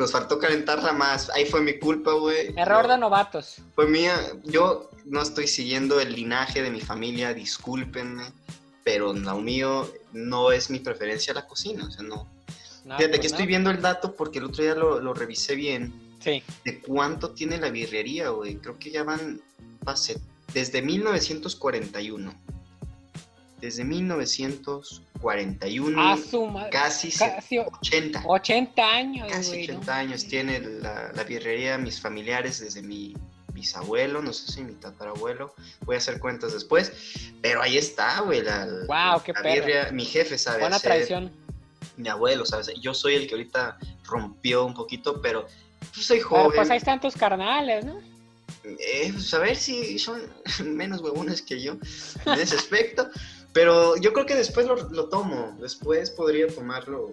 [0.00, 1.28] Nos faltó calentarla más.
[1.28, 2.54] Ahí fue mi culpa, güey.
[2.56, 3.56] Error de novatos.
[3.74, 4.18] Fue mía.
[4.44, 8.22] Yo no estoy siguiendo el linaje de mi familia, discúlpenme.
[8.82, 12.26] Pero lo mío no es mi preferencia la cocina, o sea, no.
[12.82, 15.92] Fíjate, pues que estoy viendo el dato porque el otro día lo, lo revisé bien.
[16.18, 16.42] Sí.
[16.64, 18.56] De cuánto tiene la birrería, güey.
[18.56, 19.42] Creo que ya van,
[19.84, 20.18] pase,
[20.54, 22.32] desde 1941
[23.60, 26.00] desde 1941.
[26.00, 26.16] Ah,
[26.70, 28.22] casi, casi 80.
[28.24, 29.28] 80 años.
[29.30, 33.14] Casi 80 años tiene la, la, birrería, mis familiares, desde mi
[33.52, 36.92] bisabuelo, no sé si mi tatarabuelo, voy a hacer cuentas después,
[37.42, 41.30] pero ahí está, güey, la, wow, qué birria, mi jefe sabe Buena tradición.
[41.96, 42.70] Mi abuelo, ¿sabes?
[42.80, 45.46] Yo soy el que ahorita rompió un poquito, pero
[45.92, 46.52] pues, soy joven.
[46.54, 48.00] pues ahí están tus carnales, ¿no?
[48.64, 50.20] Eh, pues a ver si son
[50.64, 51.76] menos huevones que yo
[52.26, 53.08] en ese aspecto.
[53.52, 55.56] Pero yo creo que después lo, tomo.
[55.60, 57.12] Después podría tomarlo.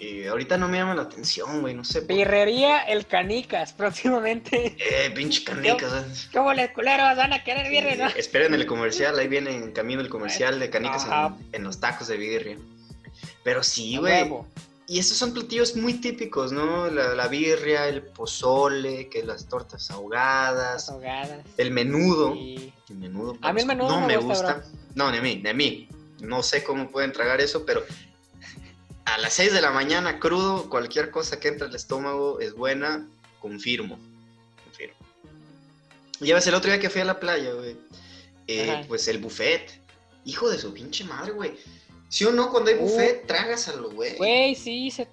[0.00, 2.02] Eh, ahorita no me llama la atención, güey, no sé.
[2.02, 4.76] Birrería El Canicas, próximamente.
[4.78, 6.28] Eh, pinche Canicas.
[6.32, 8.06] ¿Cómo les culeros van a querer birria, no?
[8.14, 11.06] Esperen el comercial, ahí viene en camino el comercial de Canicas
[11.52, 12.58] en, los tacos de birria.
[13.42, 14.30] Pero sí, güey.
[14.90, 16.88] Y estos son platillos muy típicos, ¿no?
[16.88, 20.88] La, birria, el pozole, que las tortas ahogadas.
[20.88, 21.44] ahogadas.
[21.58, 22.32] El menudo.
[22.32, 23.36] El menudo.
[23.42, 24.64] A mí el menudo no me gusta.
[24.94, 25.88] No, ni a mí, ni a mí.
[26.22, 27.84] No sé cómo pueden tragar eso, pero
[29.04, 33.06] a las 6 de la mañana crudo, cualquier cosa que entre al estómago es buena,
[33.40, 33.98] confirmo.
[34.64, 34.96] Confirmo.
[36.18, 37.76] Ves, el otro día que fui a la playa, güey,
[38.46, 39.82] eh, pues el buffet.
[40.24, 41.58] Hijo de su pinche madre, güey
[42.08, 42.50] ¿Sí o no?
[42.50, 44.16] Cuando hay buffet, uh, trágaselo, güey.
[44.16, 45.08] Güey, sí, se...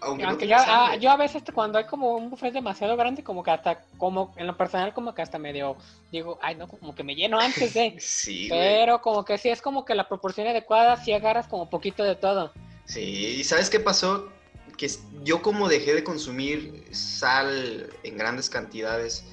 [0.00, 3.52] Aunque, ya, ah, yo a veces cuando hay como un buffet demasiado grande, como que
[3.52, 5.76] hasta, como en lo personal, como que hasta medio,
[6.12, 7.96] digo, ay, no, como que me lleno antes de.
[8.00, 12.04] sí, Pero como que sí es como que la proporción adecuada, si agarras como poquito
[12.04, 12.52] de todo.
[12.84, 14.28] Sí, ¿y sabes qué pasó?
[14.76, 14.90] Que
[15.22, 19.24] yo como dejé de consumir sal en grandes cantidades,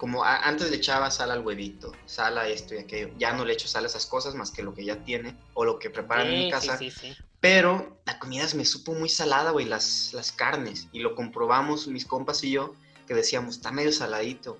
[0.00, 3.10] como antes le echaba sal al huevito, sal a esto y aquello.
[3.18, 5.66] Ya no le echo sal a esas cosas más que lo que ya tiene o
[5.66, 6.78] lo que preparan en mi casa.
[6.78, 10.88] Sí, sí, Pero la comida me supo muy salada, güey, las, las carnes.
[10.92, 12.74] Y lo comprobamos mis compas y yo,
[13.06, 14.56] que decíamos, está medio saladito.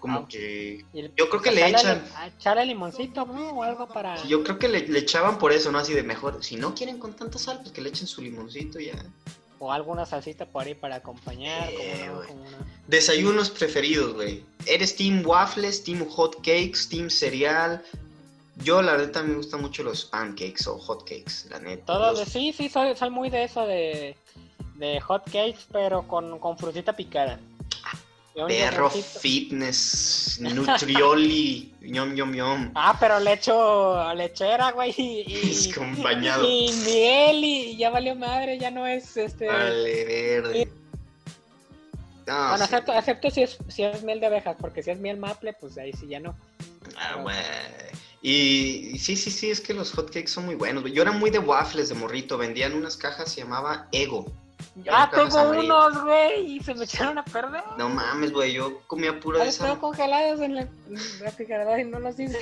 [0.00, 0.82] Como ah, que...
[0.94, 2.02] Yo creo que le echan...
[2.38, 3.50] Echarle limoncito, ¿no?
[3.50, 4.16] O algo para...
[4.24, 5.78] Yo creo que le, le, echaban por eso, ¿no?
[5.78, 6.42] Así de mejor.
[6.42, 8.94] Si no quieren con tanta sal, pues que le echen su limoncito ya
[9.62, 11.70] o alguna salsita por ahí para acompañar.
[11.70, 12.10] Eh,
[12.88, 14.42] Desayunos preferidos, güey.
[14.66, 17.80] ¿Eres team waffles, team hot cakes, team cereal?
[18.56, 21.84] Yo, la neta, me gustan mucho los pancakes o hot cakes, la neta.
[21.84, 24.16] Todo, sí, sí, soy, soy, muy de eso de,
[24.74, 27.38] de hot cakes, pero con, con frutita picada.
[28.34, 32.70] Perro fitness, nutrioli, yom yom yom.
[32.74, 35.72] Ah, pero le echo lechera, güey, y,
[36.86, 39.46] miel y ya valió madre, ya no es este.
[39.46, 40.68] Vale, verde.
[42.26, 45.52] No, bueno, acepto, si, es, si es miel de abejas, porque si es miel maple,
[45.54, 46.34] pues ahí sí ya no.
[46.96, 47.36] Ah, güey.
[48.22, 50.84] Y, sí, sí, sí, es que los hotcakes son muy buenos.
[50.92, 52.38] Yo era muy de waffles de morrito.
[52.38, 54.32] Vendían unas cajas, se llamaba Ego.
[54.90, 57.62] Ah, tengo unos, güey, y se me echaron a perder.
[57.76, 59.76] No mames, güey, yo comía puro de esa.
[59.78, 60.68] congelados en la
[61.78, 62.38] y no los hice.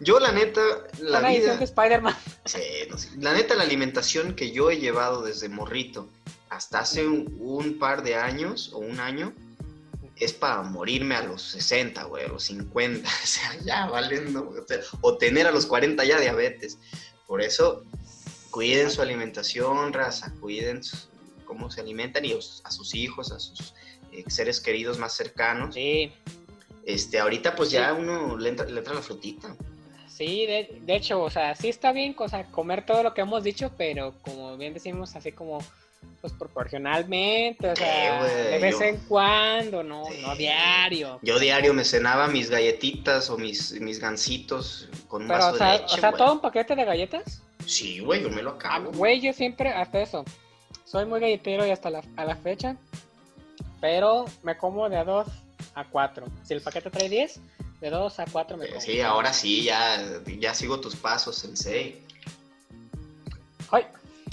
[0.00, 0.60] Yo, la neta,
[0.98, 1.56] la Una vida...
[1.56, 2.14] de Spider-Man.
[2.44, 3.10] Sí, no sé.
[3.18, 6.08] La neta, la alimentación que yo he llevado desde morrito
[6.50, 9.32] hasta hace un, par de años o un año
[10.16, 13.08] es para morirme a los 60, güey, a los 50.
[13.22, 14.42] O sea, ya valiendo.
[14.42, 16.78] O, o tener a los 40 ya diabetes.
[17.26, 17.84] Por eso,
[18.50, 21.11] cuiden su alimentación, raza, cuiden su
[21.52, 23.74] cómo se alimentan y a sus hijos, a sus
[24.10, 25.74] eh, seres queridos más cercanos.
[25.74, 26.10] Sí.
[26.86, 29.54] Este, ahorita pues ya uno le entra, la frutita.
[30.08, 33.70] Sí, de, hecho, o sea, sí está bien o comer todo lo que hemos dicho,
[33.76, 35.58] pero como bien decimos, así como
[36.22, 41.18] pues proporcionalmente, o sea, de vez en cuando, no, no diario.
[41.22, 45.96] Yo diario me cenaba mis galletitas o mis, mis gansitos con un vaso de leche.
[45.96, 47.42] O sea, todo un paquete de galletas.
[47.66, 48.90] Sí, güey, yo me lo acabo.
[48.92, 50.24] Güey, yo siempre hasta eso.
[50.92, 52.76] Soy muy galletero y hasta la, a la fecha,
[53.80, 55.26] pero me como de a 2
[55.74, 56.26] a 4.
[56.44, 57.40] Si el paquete trae 10,
[57.80, 58.78] de 2 a 4 me como.
[58.78, 62.02] Sí, ahora sí, ya, ya sigo tus pasos, sensei.
[63.70, 63.86] Ay.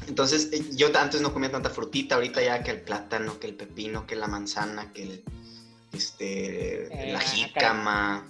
[0.10, 3.56] Entonces, eh, yo antes no comía tanta frutita, ahorita ya que el plátano, que el
[3.56, 5.24] pepino, que la manzana, que el,
[5.94, 8.30] este, la eh, jícama.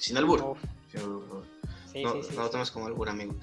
[0.00, 0.56] Sin albur.
[0.90, 3.36] Sí, no, sí, sí, no lo tomes como albur, amigo.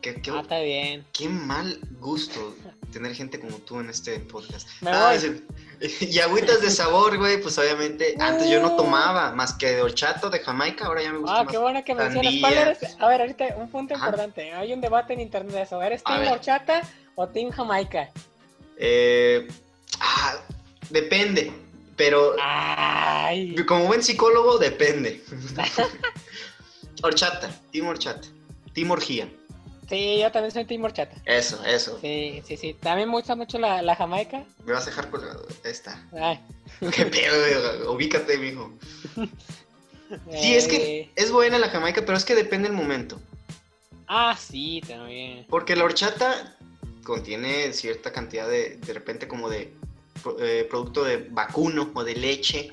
[0.00, 1.04] Qué, ah, está bien.
[1.12, 2.54] Qué mal gusto
[2.92, 4.68] tener gente como tú en este podcast.
[4.80, 5.14] Me ah,
[6.00, 10.30] y agüitas de sabor, güey, pues obviamente antes yo no tomaba más que de horchato,
[10.30, 12.78] de Jamaica, ahora ya me gusta Ah, qué bueno que mencionas.
[12.98, 14.52] A ver, ahorita un punto importante.
[14.52, 15.82] Hay un debate en internet de eso.
[15.82, 16.82] ¿Eres team horchata
[17.14, 18.10] o team Jamaica?
[18.76, 19.48] Eh,
[20.00, 20.36] ah,
[20.90, 21.52] depende,
[21.96, 23.54] pero Ay.
[23.66, 25.22] como buen psicólogo, depende.
[27.02, 28.26] horchata, team horchata,
[28.72, 29.28] team orgía.
[29.88, 31.16] Sí, yo también soy Team Horchata.
[31.24, 31.98] Eso, eso.
[32.00, 32.74] Sí, sí, sí.
[32.74, 34.44] También me gusta mucho la, la Jamaica.
[34.66, 35.22] Me vas a dejar con
[35.64, 36.06] esta.
[36.12, 36.38] Ay.
[36.92, 38.72] Qué pedo, ubícate, mijo.
[40.40, 41.10] Sí, es que eh.
[41.16, 43.20] es buena la Jamaica, pero es que depende del momento.
[44.06, 45.46] Ah, sí, también.
[45.50, 46.56] Porque la horchata
[47.04, 49.74] contiene cierta cantidad de, de repente como de
[50.40, 52.72] eh, producto de vacuno o de leche.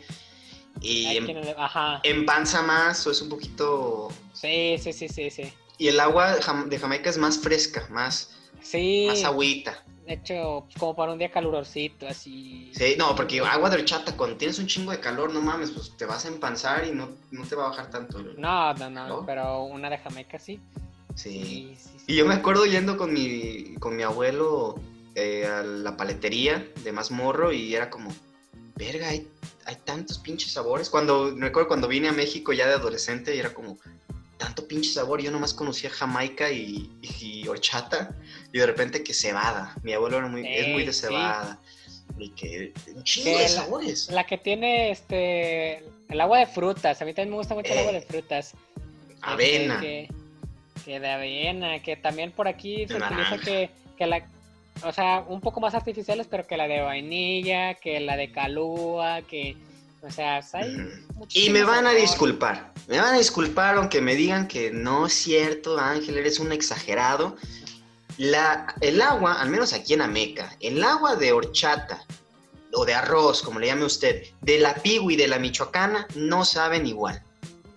[0.80, 1.56] Y en,
[2.04, 4.10] empanza más o es un poquito...
[4.34, 5.54] Sí, sí, sí, sí, sí.
[5.78, 9.84] Y el agua de Jamaica es más fresca, más, sí, más agüita.
[10.06, 12.72] De hecho, como para un día calurosito, así.
[12.76, 15.98] Sí, no, porque agua de horchata, cuando tienes un chingo de calor, no mames, pues
[15.98, 18.20] te vas a empanzar y no, no te va a bajar tanto.
[18.20, 20.60] No, no, no, pero una de Jamaica sí.
[21.16, 21.76] Sí.
[22.08, 24.76] Y yo me acuerdo yendo con mi, con mi abuelo
[25.16, 28.14] eh, a la paletería de Mazmorro y era como,
[28.76, 29.28] verga, hay,
[29.66, 30.90] hay tantos pinches sabores.
[30.90, 33.78] Cuando, me acuerdo cuando vine a México ya de adolescente y era como,
[34.38, 35.22] tanto pinche sabor.
[35.22, 38.16] Yo nomás conocía Jamaica y, horchata.
[38.52, 39.76] Y de repente que cebada.
[39.84, 41.60] Mi abuelo era muy, es muy de cebada.
[42.18, 44.10] Y que un chingo de sabores.
[44.10, 47.02] La, que tiene este el agua de frutas.
[47.02, 48.54] A mí también me gusta mucho el agua de eh, frutas.
[49.22, 49.80] Avena.
[49.80, 50.10] Que,
[50.86, 51.82] de avena.
[51.82, 54.26] Que también por aquí se utiliza que, que la.
[54.84, 59.22] O sea, un poco más artificiales, pero que la de vainilla, que la de calúa,
[59.22, 59.56] que
[60.06, 60.90] o sea, hay
[61.34, 62.74] Y me van a disculpar.
[62.88, 67.36] Me van a disculpar aunque me digan que no es cierto, Ángel, eres un exagerado.
[68.18, 72.06] La, el agua, al menos aquí en Ameca, el agua de horchata
[72.74, 76.46] o de arroz, como le llame usted, de la piwi y de la michoacana, no
[76.46, 77.22] saben igual.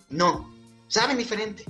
[0.09, 0.53] No,
[0.87, 1.65] saben diferente.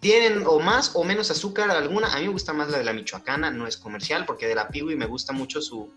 [0.00, 2.12] Tienen o más o menos azúcar alguna.
[2.12, 4.68] A mí me gusta más la de la michoacana, no es comercial, porque de la
[4.68, 5.90] piwi me gusta mucho su,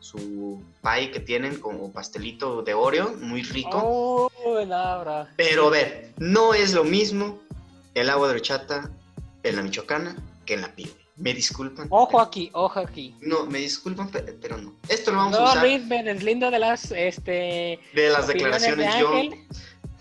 [0.00, 3.80] su pie que tienen como pastelito de Oreo, muy rico.
[3.82, 4.30] Oh,
[5.36, 7.38] Pero a ver, no es lo mismo
[7.94, 8.90] el agua de horchata
[9.42, 10.92] en la michoacana que en la pibe.
[11.16, 11.86] Me disculpan.
[11.88, 13.14] Ojo aquí, ojo aquí.
[13.22, 14.74] No, me disculpan, pero, no.
[14.88, 15.66] Esto lo vamos a usar.
[15.66, 17.80] No, lindo de las, este...
[17.94, 18.94] De las declaraciones.
[19.00, 19.10] yo,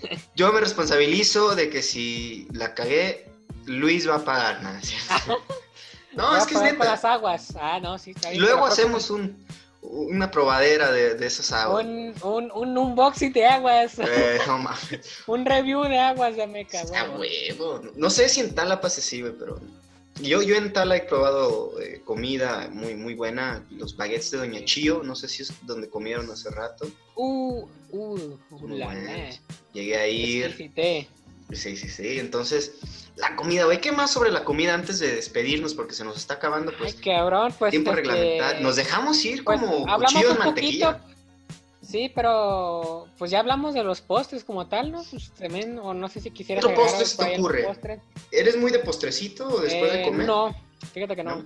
[0.36, 3.29] yo me responsabilizo de que si la cagué,
[3.65, 4.62] Luis va a pagar.
[4.62, 6.84] No, es que es neta.
[6.84, 7.55] las aguas.
[7.60, 9.45] Ah, no, sí, está Luego hacemos un,
[9.95, 11.85] una probadera de, de esas aguas.
[11.85, 13.97] Un, un, un, unboxing de aguas.
[13.99, 15.23] Eh, no mames.
[15.27, 16.81] un review de aguas de Meca.
[16.81, 17.81] Está huevo.
[17.95, 19.59] No sé si en Talapa se sirve, pero
[20.21, 23.65] yo, yo en Tala he probado eh, comida muy, muy buena.
[23.71, 26.87] Los baguettes de Doña Chío, no sé si es donde comieron hace rato.
[27.15, 28.37] Uh, uh,
[28.69, 28.93] la
[29.73, 30.71] Llegué a ir.
[31.56, 32.20] Sí, sí, sí.
[32.20, 32.74] Entonces,
[33.16, 33.82] la comida, güey.
[33.82, 35.74] ¿Qué más sobre la comida antes de despedirnos?
[35.74, 36.95] Porque se nos está acabando, pues.
[36.95, 37.72] Ay, cabrón, pues.
[37.72, 38.62] Tiempo este, reglamentario.
[38.62, 41.01] Nos dejamos ir pues, como cuchillo de mantequilla.
[41.08, 41.16] sí,
[41.86, 45.03] Sí, pero pues ya hablamos de los postres como tal, ¿no?
[45.10, 47.68] Pues también, o no sé si quisieras ¿Qué postre se te ocurre?
[48.32, 50.26] ¿Eres muy de postrecito o después de eh, comer?
[50.26, 50.56] No,
[50.93, 51.45] fíjate que no.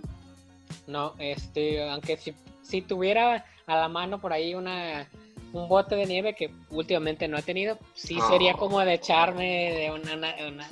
[0.88, 2.34] No, este, aunque si,
[2.64, 5.08] si tuviera a la mano por ahí una
[5.54, 8.58] un bote de nieve que últimamente no he tenido, sí sería oh.
[8.58, 10.68] como de echarme de una, una,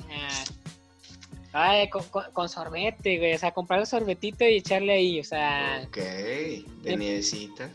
[1.52, 1.88] ay,
[2.32, 5.82] con, sorbete, güey, o sea, comprar el sorbetito y echarle ahí, o sea.
[5.86, 7.70] Ok, de nievecita.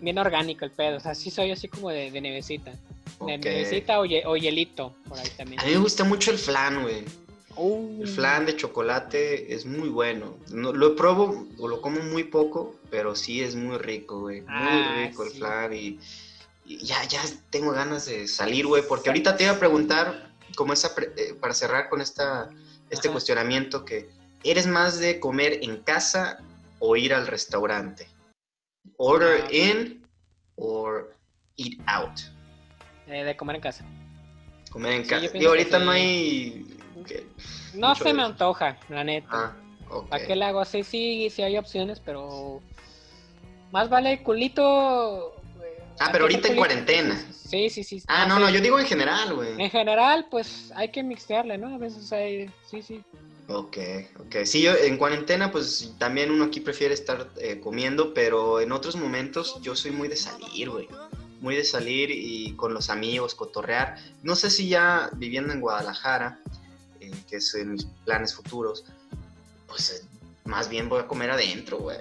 [0.00, 2.72] Bien orgánico el pedo, o sea, sí soy así como de, de nevecita.
[3.24, 5.60] De nevecita o, o, hielito, por ahí también.
[5.60, 7.04] A mí me gusta mucho el flan, güey.
[7.56, 10.36] El flan de chocolate es muy bueno.
[10.50, 14.40] No, lo pruebo o lo como muy poco, pero sí es muy rico, güey.
[14.40, 15.98] Muy ah, rico el flan y
[16.64, 20.92] ya, ya tengo ganas de salir, güey, porque ahorita te iba a preguntar, como esa,
[21.16, 22.50] eh, para cerrar con esta,
[22.90, 24.10] este cuestionamiento, que
[24.44, 26.38] ¿eres más de comer en casa
[26.78, 28.08] o ir al restaurante?
[28.96, 30.06] ¿Order ah, in
[30.56, 30.90] o
[31.56, 32.18] eat out?
[33.06, 33.84] Eh, de comer en casa.
[34.70, 35.36] Comer en casa.
[35.36, 36.78] Y ahorita no hay...
[37.74, 39.28] no se me antoja, la neta.
[39.30, 39.56] Ah,
[40.08, 40.82] ¿Para qué le hago así?
[40.82, 42.60] Sí, sí hay opciones, pero...
[43.70, 45.31] Más vale culito
[46.02, 47.26] Ah, pero ahorita en cuarentena.
[47.48, 48.02] Sí, sí, sí.
[48.08, 49.60] Ah, no, no, yo digo en general, güey.
[49.62, 51.74] En general, pues hay que mixtearle, ¿no?
[51.74, 53.02] A veces hay, sí, sí.
[53.48, 53.76] Ok,
[54.18, 54.36] ok.
[54.44, 58.96] Sí, yo en cuarentena, pues también uno aquí prefiere estar eh, comiendo, pero en otros
[58.96, 60.88] momentos yo soy muy de salir, güey.
[61.40, 63.96] Muy de salir y con los amigos, cotorrear.
[64.22, 66.40] No sé si ya viviendo en Guadalajara,
[67.00, 68.84] eh, que es en mis planes futuros,
[69.68, 70.06] pues eh,
[70.44, 71.98] más bien voy a comer adentro, güey.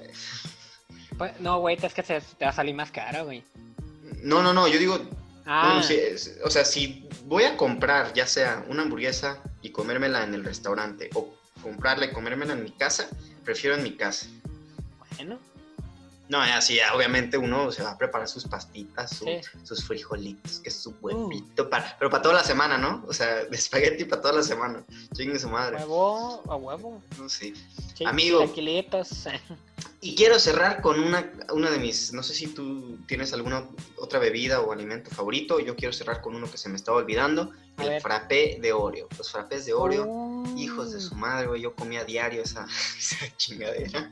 [1.17, 3.43] Pues, no, güey, es que te va a salir más caro, güey.
[4.24, 4.99] No, no, no, yo digo,
[5.45, 5.82] ah.
[6.43, 11.09] o sea, si voy a comprar ya sea una hamburguesa y comérmela en el restaurante
[11.14, 13.09] o comprarla y comérmela en mi casa,
[13.43, 14.28] prefiero en mi casa.
[15.16, 15.39] Bueno.
[16.32, 19.22] No, así obviamente uno se va a preparar sus pastitas,
[19.64, 23.03] sus frijolitos, que es su huevito, para, pero para toda la semana, ¿no?
[23.05, 24.82] O sea, de espagueti para toda la semana.
[25.14, 25.76] Chingue su madre.
[25.80, 27.03] Huevo, a huevo.
[27.18, 27.53] No sé.
[28.05, 28.45] Amigo.
[30.03, 34.17] Y quiero cerrar con una, una de mis, no sé si tú tienes alguna otra
[34.17, 38.01] bebida o alimento favorito, yo quiero cerrar con uno que se me estaba olvidando, el
[38.01, 39.07] frappé de Oreo.
[39.15, 40.43] Los frappés de Oreo, oh.
[40.57, 42.65] hijos de su madre, güey, yo comía a diario esa,
[43.37, 44.09] chingadera.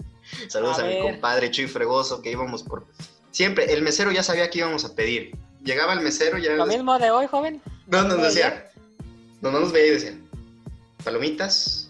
[0.47, 2.85] Saludos a, mi compadre Chuy Fregoso, que íbamos por...
[3.31, 5.35] Siempre, el mesero ya sabía que íbamos a pedir.
[5.63, 6.53] Llegaba el mesero ya...
[6.53, 7.63] ¿Lo mismo de hoy, joven?
[7.87, 8.69] No, nos decía,
[9.41, 10.19] no, no nos veía y decía,
[11.03, 11.89] palomitas,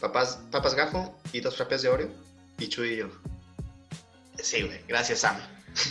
[0.00, 2.10] papas, papas gafo y dos frappés de Oreo,
[2.58, 3.08] y Chuy y yo
[4.42, 5.36] Sí, güey, gracias, Sam.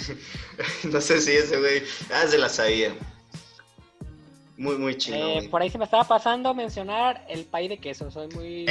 [0.84, 1.84] no sé si ese güey,
[2.14, 2.96] ah, se la sabía.
[4.58, 5.18] Muy, muy chido.
[5.18, 8.10] Eh, por ahí se me estaba pasando mencionar el pay de queso.
[8.10, 8.66] Soy muy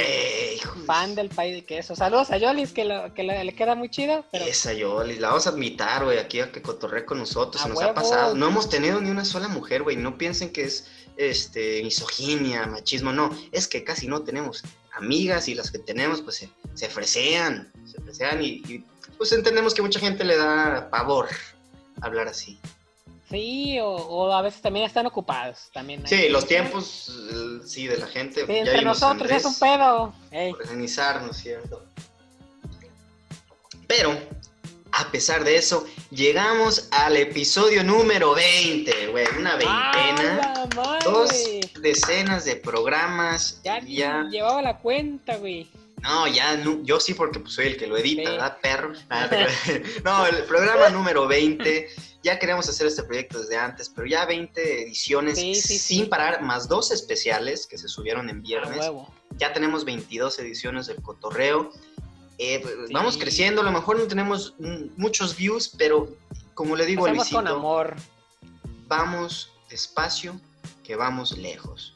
[0.85, 1.95] fan del pay de queso.
[1.95, 4.25] Saludos a Yolis, que, lo, que le, queda muy chido.
[4.33, 7.63] Esa Yolis, la vamos a admitir, güey, aquí a que cotorre con nosotros.
[7.63, 8.35] se nos ha pasado.
[8.35, 9.95] No hemos tenido ni una sola mujer, güey.
[9.95, 13.13] No piensen que es este misoginia, machismo.
[13.13, 17.71] No, es que casi no tenemos amigas y las que tenemos, pues se, se fresean.
[17.85, 18.83] Se fresean y
[19.17, 21.27] pues entendemos que mucha gente le da pavor
[22.01, 22.59] hablar así.
[23.29, 25.69] Sí, o, a veces también están ocupados.
[25.73, 28.45] También sí, los tiempos, eh, sí, de la gente.
[28.45, 30.13] Sí, entre nosotros es un pedo.
[30.31, 31.83] Organizarnos, ¿cierto?
[33.85, 34.17] Pero,
[34.93, 39.25] a pesar de eso, llegamos al episodio número 20, güey.
[39.37, 40.69] Una veintena.
[41.03, 41.29] dos
[41.81, 43.61] decenas de programas.
[43.63, 44.23] Ya, ya...
[44.29, 45.67] llevaba la cuenta, güey.
[46.01, 48.93] No, ya, no, yo sí porque pues, soy el que lo edita, ¿verdad, perro?
[50.03, 51.89] no, el programa número 20,
[52.23, 56.91] ya queríamos hacer este proyecto desde antes, pero ya 20 ediciones sin parar, más dos
[56.91, 58.85] especiales que se subieron en viernes.
[59.37, 61.71] ya tenemos 22 ediciones del cotorreo.
[62.37, 64.53] Eh, pues, vamos creciendo, a lo mejor no tenemos
[64.95, 66.15] muchos views, pero
[66.53, 67.95] como le digo a Luisito, con amor.
[68.87, 70.39] vamos despacio,
[70.83, 71.93] que vamos lejos.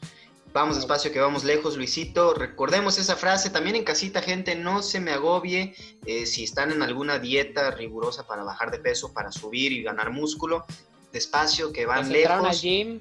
[0.52, 2.34] Vamos despacio que vamos lejos, Luisito.
[2.34, 5.74] Recordemos esa frase también en casita, gente, no se me agobie
[6.04, 10.10] eh, si están en alguna dieta rigurosa para bajar de peso, para subir y ganar
[10.10, 10.66] músculo.
[11.10, 12.46] Despacio que van lejos.
[12.46, 13.00] Al gym.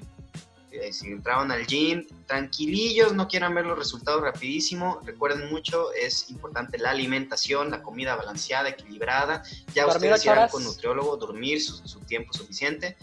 [0.71, 5.01] Eh, si entraron al gym, tranquilillos, no quieran ver los resultados rapidísimo.
[5.03, 9.43] Recuerden mucho, es importante la alimentación, la comida balanceada, equilibrada.
[9.75, 12.95] Ya ustedes ya con nutriólogo, dormir su tiempo suficiente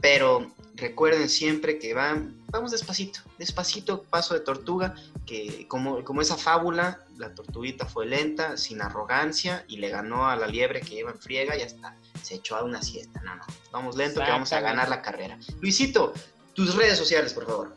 [0.00, 4.94] pero recuerden siempre que van, vamos despacito, despacito, paso de tortuga,
[5.26, 10.36] que como, como esa fábula, la tortuguita fue lenta, sin arrogancia, y le ganó a
[10.36, 13.20] la liebre que iba en friega y hasta se echó a una siesta.
[13.22, 13.42] No, no,
[13.72, 15.38] vamos lento que vamos a ganar la carrera.
[15.60, 16.14] Luisito,
[16.54, 17.76] tus redes sociales, por favor.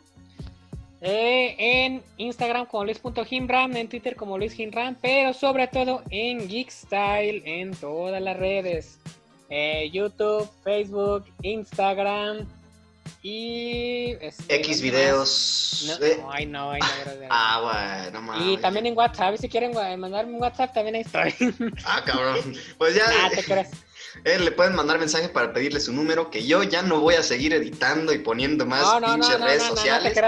[1.04, 4.56] Eh, en Instagram como Luis.Hinram, en Twitter como Luis
[5.00, 8.98] pero sobre todo en Geekstyle en todas las redes.
[9.54, 12.46] Eh, YouTube, Facebook, Instagram
[13.22, 14.16] y...
[14.18, 15.84] Este, X videos.
[15.86, 16.24] No, eh.
[16.30, 18.46] ay, no, ay, no, Ah, bueno, mames.
[18.46, 21.34] Y también en WhatsApp, si quieren mandarme un WhatsApp, también ahí estoy.
[21.84, 22.54] Ah, cabrón.
[22.78, 23.04] Pues ya...
[23.06, 23.68] Ah, te crees.
[24.24, 27.22] Eh, le pueden mandar mensaje para pedirle su número, que yo ya no voy a
[27.22, 30.14] seguir editando y poniendo más pinches redes sociales.
[30.14, 30.20] No,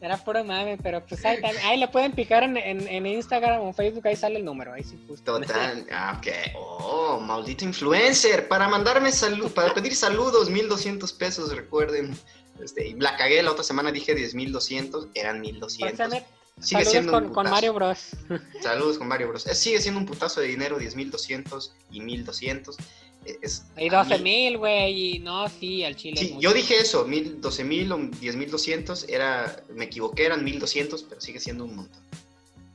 [0.00, 4.06] Era puro mame, pero pues ahí, ahí le pueden picar en, en, Instagram o Facebook,
[4.06, 5.40] ahí sale el número, ahí sí justo.
[5.40, 6.26] Total, ah, ok.
[6.56, 12.16] Oh, maldito influencer, para mandarme salud, para pedir saludos, 1200 pesos, recuerden.
[12.62, 16.22] Este, y la cagué, la otra semana dije 10.200, eran 1200.
[16.60, 18.10] Sigue siendo con, con, Mario Bros.
[18.62, 19.42] Saludos con Mario Bros.
[19.42, 22.76] Sigue siendo un putazo de dinero, 10.200 y 1.200.
[23.24, 26.20] E, es, Hay 12.000, güey, y no, sí, al chile.
[26.20, 31.64] Sí, yo dije eso, 12.000 o 10.200, era, me equivoqué, eran 1.200, pero sigue siendo
[31.64, 32.02] un montón.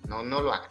[0.07, 0.69] No, no lo hagan.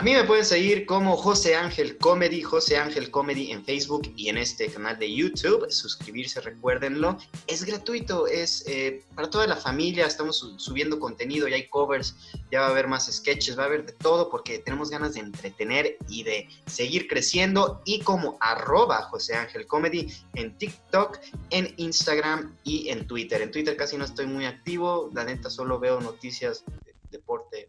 [0.00, 4.30] A mí me pueden seguir como José Ángel Comedy, José Ángel Comedy en Facebook y
[4.30, 5.70] en este canal de YouTube.
[5.70, 7.18] Suscribirse, recuérdenlo.
[7.46, 10.06] Es gratuito, es eh, para toda la familia.
[10.06, 12.16] Estamos subiendo contenido, ya hay covers,
[12.50, 15.20] ya va a haber más sketches, va a haber de todo porque tenemos ganas de
[15.20, 17.82] entretener y de seguir creciendo.
[17.84, 21.18] Y como arroba José Ángel Comedy en TikTok,
[21.50, 23.42] en Instagram y en Twitter.
[23.42, 27.68] En Twitter casi no estoy muy activo, la neta solo veo noticias de deporte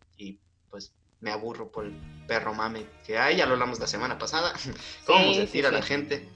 [1.21, 1.93] me aburro por el
[2.27, 4.53] perro mame que hay, ya lo hablamos la semana pasada,
[5.05, 6.27] cómo se tira la gente,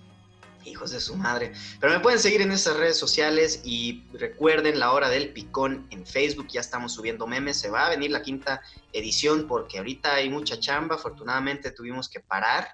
[0.63, 1.53] hijos de su madre.
[1.79, 6.05] Pero me pueden seguir en esas redes sociales y recuerden la hora del picón en
[6.05, 8.61] Facebook, ya estamos subiendo memes, se va a venir la quinta
[8.93, 12.69] edición porque ahorita hay mucha chamba, afortunadamente tuvimos que parar.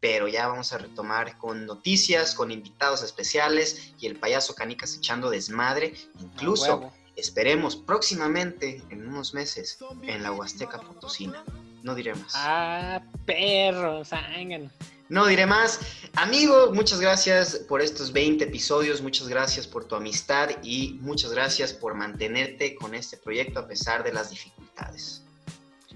[0.00, 5.28] Pero ya vamos a retomar con noticias, con invitados especiales y el payaso Canicas echando
[5.28, 5.92] desmadre.
[6.20, 11.44] Incluso Esperemos próximamente, en unos meses, en la Huasteca Potosina.
[11.82, 12.32] No diré más.
[12.36, 14.70] Ah, perro, sangre.
[15.08, 15.80] No diré más.
[16.14, 21.72] Amigo, muchas gracias por estos 20 episodios, muchas gracias por tu amistad y muchas gracias
[21.72, 25.24] por mantenerte con este proyecto a pesar de las dificultades.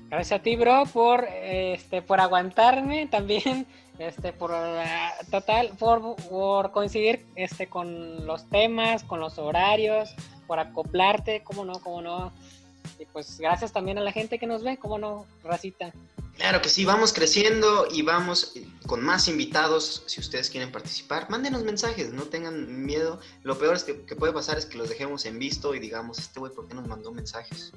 [0.08, 3.64] Gracias a ti, bro, por este por aguantarme también,
[4.00, 4.50] este por
[5.30, 10.16] total por, por coincidir este con los temas, con los horarios,
[10.52, 12.30] por acoplarte, cómo no, cómo no.
[12.98, 15.94] Y pues gracias también a la gente que nos ve, cómo no, racita.
[16.36, 20.02] Claro que sí, vamos creciendo y vamos eh, con más invitados.
[20.04, 23.18] Si ustedes quieren participar, mándenos mensajes, no tengan miedo.
[23.44, 26.38] Lo peor es que, puede pasar es que los dejemos en visto y digamos, este
[26.38, 27.72] güey, ¿por qué nos mandó mensajes?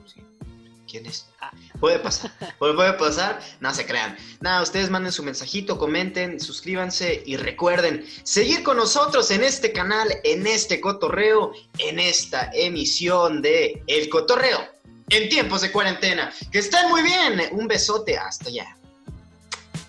[0.90, 1.28] ¿Quién es?
[1.42, 4.16] Ah, puede pasar, puede, pasar, no se crean.
[4.42, 10.08] Nada, ustedes manden su mensajito, comenten, suscríbanse y recuerden seguir con nosotros en este canal,
[10.24, 14.76] en este cotorreo, en esta emisión de El Cotorreo
[15.10, 16.34] en tiempos de cuarentena.
[16.52, 18.78] Que estén muy bien, un besote, hasta allá.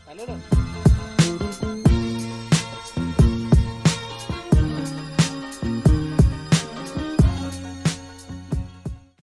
[0.04, 0.38] Saludos.